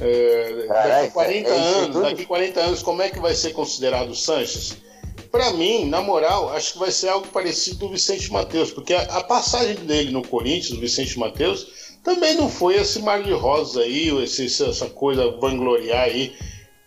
[0.00, 4.14] É, daqui 40 é anos, daqui 40 anos, como é que vai ser considerado o
[4.16, 4.76] Sanches?
[5.30, 9.02] Pra mim, na moral, acho que vai ser algo parecido do Vicente Matheus, porque a,
[9.02, 11.66] a passagem dele no Corinthians, o Vicente Matheus,
[12.02, 16.34] também não foi esse mar de rosas aí, esse, essa coisa vangloriar aí,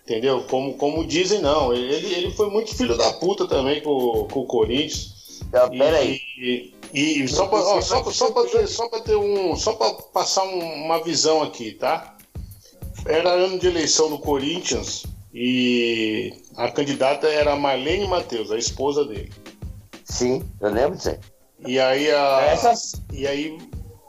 [0.04, 0.44] entendeu?
[0.48, 1.72] Como, como dizem, não.
[1.74, 5.40] Ele, ele foi muito filho da puta também com, com o Corinthians.
[5.48, 6.20] Então, pera aí.
[6.38, 9.56] E, e, e só pra, ó, só, pra- só, pra ter, só pra ter um.
[9.56, 12.16] Só pra passar um- uma visão aqui, tá?
[13.08, 19.04] Era ano de eleição do Corinthians e a candidata era a Marlene Matheus, a esposa
[19.04, 19.32] dele.
[20.04, 21.16] Sim, eu lembro disso.
[21.66, 22.40] E aí a.
[22.42, 23.58] Essas, E aí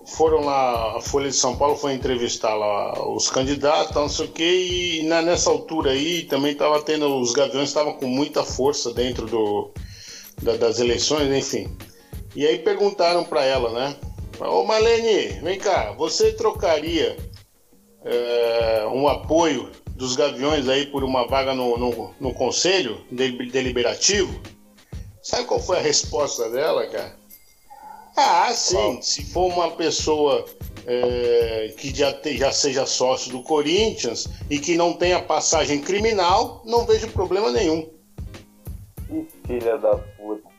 [0.05, 4.25] foram lá, a Folha de São Paulo foi entrevistar lá os candidatos, tal, não sei
[4.25, 4.67] o quê,
[5.01, 9.27] e na- nessa altura aí também estava tendo, os gaviões estavam com muita força dentro
[9.27, 9.71] do,
[10.41, 11.75] da- das eleições, enfim.
[12.35, 13.95] E aí perguntaram para ela, né?
[14.39, 17.15] Ô Marlene, vem cá, você trocaria
[18.05, 24.39] é, um apoio dos gaviões aí por uma vaga no, no, no conselho Del- deliberativo?
[25.21, 27.17] Sabe qual foi a resposta dela, cara?
[28.15, 29.01] Ah, sim.
[29.01, 30.45] Se for uma pessoa
[30.85, 36.61] é, que já, te- já seja sócio do Corinthians e que não tenha passagem criminal,
[36.65, 37.89] não vejo problema nenhum.
[39.07, 40.49] Que filha da puta.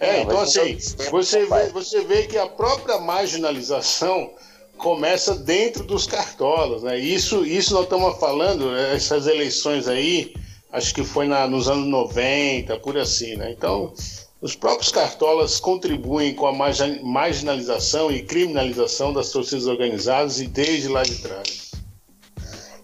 [0.00, 4.32] É, Não, então assim, então, você vê, você vê que a própria marginalização
[4.78, 6.98] começa dentro dos cartolas, né?
[6.98, 10.32] Isso, isso nós estamos falando, eh, essas eleições aí,
[10.72, 13.50] acho que foi na- nos anos 90, por assim, né?
[13.50, 13.92] Então,
[14.40, 20.88] os próprios cartolas contribuem com a margi- marginalização e criminalização das torcidas organizadas e desde
[20.88, 21.72] lá de trás.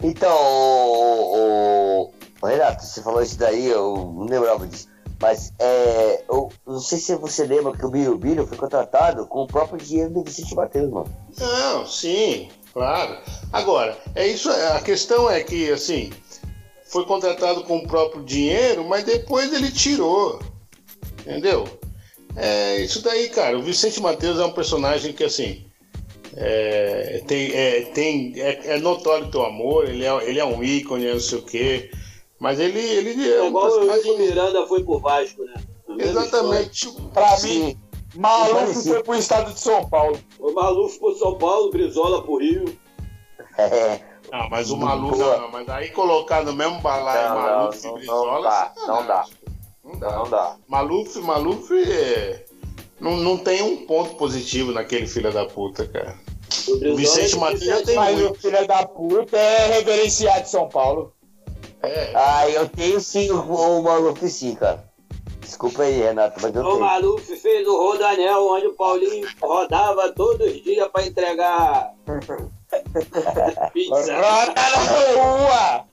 [0.02, 2.10] Então, o, o-
[2.42, 4.88] o Renato, você falou isso daí, eu não lembrava disso.
[5.24, 9.46] Mas é, eu não sei se você lembra que o Birubiru foi contratado com o
[9.46, 11.10] próprio dinheiro do Vicente Matheus, mano.
[11.38, 13.16] Não, sim, claro.
[13.50, 14.50] Agora, é isso.
[14.50, 16.12] A questão é que assim
[16.88, 20.42] foi contratado com o próprio dinheiro, mas depois ele tirou,
[21.20, 21.64] entendeu?
[22.36, 23.58] É isso daí, cara.
[23.58, 25.64] O Vicente Matheus é um personagem que assim
[26.36, 29.88] é, tem, é, tem, é, é notório teu amor.
[29.88, 31.90] Ele é, ele é um ícone, é não sei o quê.
[32.40, 34.18] Mas ele, ele é É um igual o personagem.
[34.18, 35.54] Miranda foi pro Vasco, né?
[35.98, 36.90] Exatamente.
[37.12, 37.64] Pra Sim.
[37.64, 37.80] mim,
[38.16, 40.18] Maluf foi pro estado de São Paulo.
[40.38, 42.64] O Maluf pro São Paulo, Brizola pro Rio.
[43.58, 44.00] É,
[44.32, 44.88] Não, mas o Boa.
[44.96, 48.32] Malu, não, não, mas aí colocar no mesmo balaio Não, Maluf não, e Brizola.
[48.34, 49.24] não dá, não dá.
[49.84, 50.16] Não dá.
[50.18, 50.56] Não dá.
[50.66, 52.44] Maluf, Maluf é...
[53.00, 56.18] não, não tem um ponto positivo naquele filho da puta, cara.
[56.68, 58.32] O Brizola Vicente é Matheus já 17 tem Mas muito.
[58.32, 61.12] o filho da puta é reverenciado de São Paulo.
[61.86, 64.84] É, ah, eu tenho sim o, o Maluf sim, cara.
[65.40, 66.80] Desculpa aí, Renato, mas eu O tenho.
[66.80, 71.92] Maluf fez o Rodanel, onde o Paulinho rodava todos os dias pra entregar
[73.72, 74.14] pizza.
[74.16, 75.84] Rota na rua!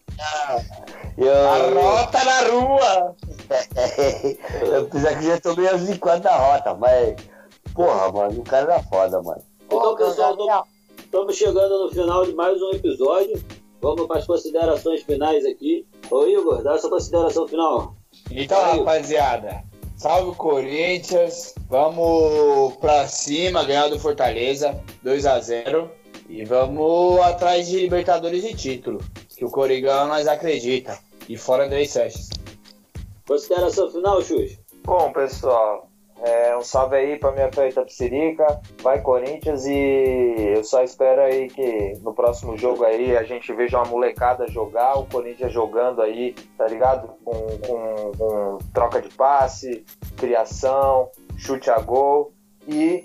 [1.17, 3.15] Eu, A rota na rua!
[4.65, 7.15] eu apesar que já tomei as 24 da rota, mas.
[7.73, 9.41] Porra, mano, o cara era foda, mano.
[9.65, 10.67] Então, pessoal,
[10.97, 13.41] estamos chegando no final de mais um episódio.
[13.81, 15.85] Vamos para as considerações finais aqui.
[16.09, 17.95] Ô Igor, dá essa consideração final.
[18.29, 18.79] Então, Valeu.
[18.83, 19.63] rapaziada,
[19.97, 21.55] salve Corinthians.
[21.69, 25.89] Vamos pra cima, ganhar do Fortaleza, 2 a 0
[26.29, 28.99] E vamos atrás de Libertadores e título.
[29.35, 30.99] Que o Coringão nós acredita.
[31.27, 32.29] E fora Andrei Sanches.
[33.27, 34.59] Consideração final, Xux?
[34.83, 35.87] Bom, pessoal,
[36.23, 41.47] é, um salve aí pra minha feita Psirica, vai Corinthians e eu só espero aí
[41.47, 46.33] que no próximo jogo aí a gente veja uma molecada jogar, o Corinthians jogando aí,
[46.57, 47.09] tá ligado?
[47.23, 49.83] Com, com- com troca de passe,
[50.17, 52.31] criação, chute a gol
[52.67, 53.03] e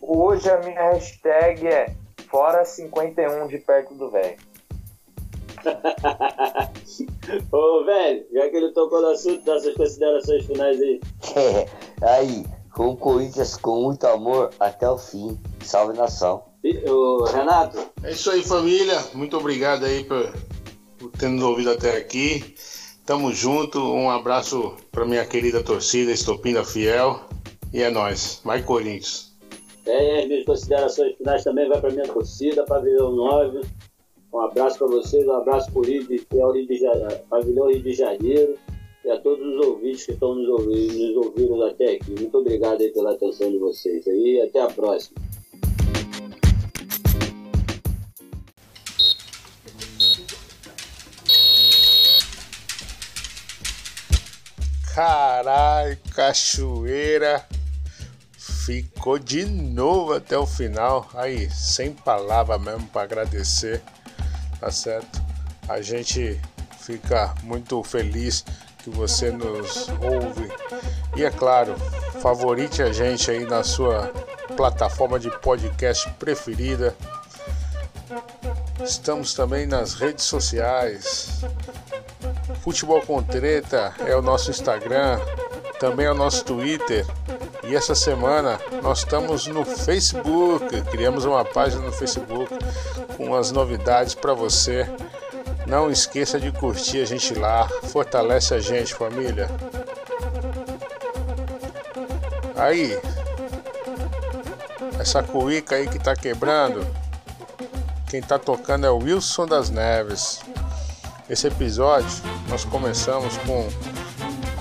[0.00, 1.94] hoje a minha hashtag é
[2.28, 4.36] fora 51 de perto do velho.
[7.52, 11.00] Ô, velho, já que ele tocou no assunto, dá suas considerações finais aí.
[12.02, 12.44] aí,
[12.78, 15.36] com o Corinthians com muito amor até o fim.
[15.64, 16.44] Salve nação.
[16.88, 18.96] Ô, Renato, é isso aí, família.
[19.14, 20.32] Muito obrigado aí por,
[20.96, 22.54] por ter nos ouvido até aqui.
[23.04, 23.80] Tamo junto.
[23.80, 27.20] Um abraço pra minha querida torcida, Estopinda Fiel.
[27.72, 28.40] E é nóis.
[28.44, 29.36] Vai, Corinthians.
[29.84, 33.62] é, as minhas considerações finais também vai para minha torcida, Pavilhão 9.
[34.32, 38.56] Um abraço para vocês, um abraço para o Rio de, o Pavilhão Rio de Janeiro
[39.04, 42.10] e a todos os ouvintes que estão nos ouvindo, nos ouvindo até aqui.
[42.10, 45.20] Muito obrigado pela atenção de vocês aí e até a próxima.
[54.94, 57.46] Caralho, cachoeira.
[58.66, 61.08] Ficou de novo até o final.
[61.14, 63.80] Aí, sem palavra mesmo para agradecer.
[64.58, 65.22] Tá certo?
[65.68, 66.40] A gente
[66.80, 68.44] fica muito feliz
[68.88, 70.50] que você nos ouve.
[71.16, 71.74] E é claro,
[72.20, 74.10] favorite a gente aí na sua
[74.56, 76.96] plataforma de podcast preferida.
[78.82, 81.42] Estamos também nas redes sociais.
[82.62, 85.20] Futebol com Treta é o nosso Instagram,
[85.78, 87.06] também é o nosso Twitter.
[87.64, 90.80] E essa semana nós estamos no Facebook.
[90.90, 92.56] Criamos uma página no Facebook
[93.16, 94.88] com as novidades para você.
[95.68, 97.68] Não esqueça de curtir a gente lá.
[97.92, 99.50] Fortalece a gente, família.
[102.56, 102.98] Aí,
[104.98, 106.86] essa cuíca aí que tá quebrando.
[108.08, 110.40] Quem tá tocando é o Wilson das Neves.
[111.28, 112.08] Esse episódio
[112.48, 113.68] nós começamos com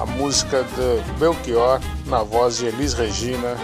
[0.01, 3.55] a música do Belchior na voz de Elis Regina,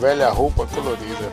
[0.00, 1.30] Velha Roupa Colorida.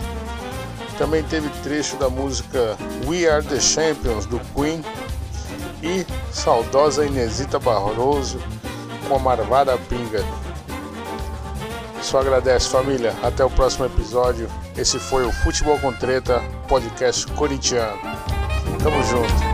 [0.97, 4.83] Também teve trecho da música We Are the Champions do Queen
[5.83, 8.39] e saudosa Inesita Barroso
[9.07, 10.23] com a Marvada Pinga.
[12.01, 14.49] Só agradece família, até o próximo episódio.
[14.77, 17.99] Esse foi o Futebol com Treta, podcast corintiano.
[18.81, 19.52] Tamo junto.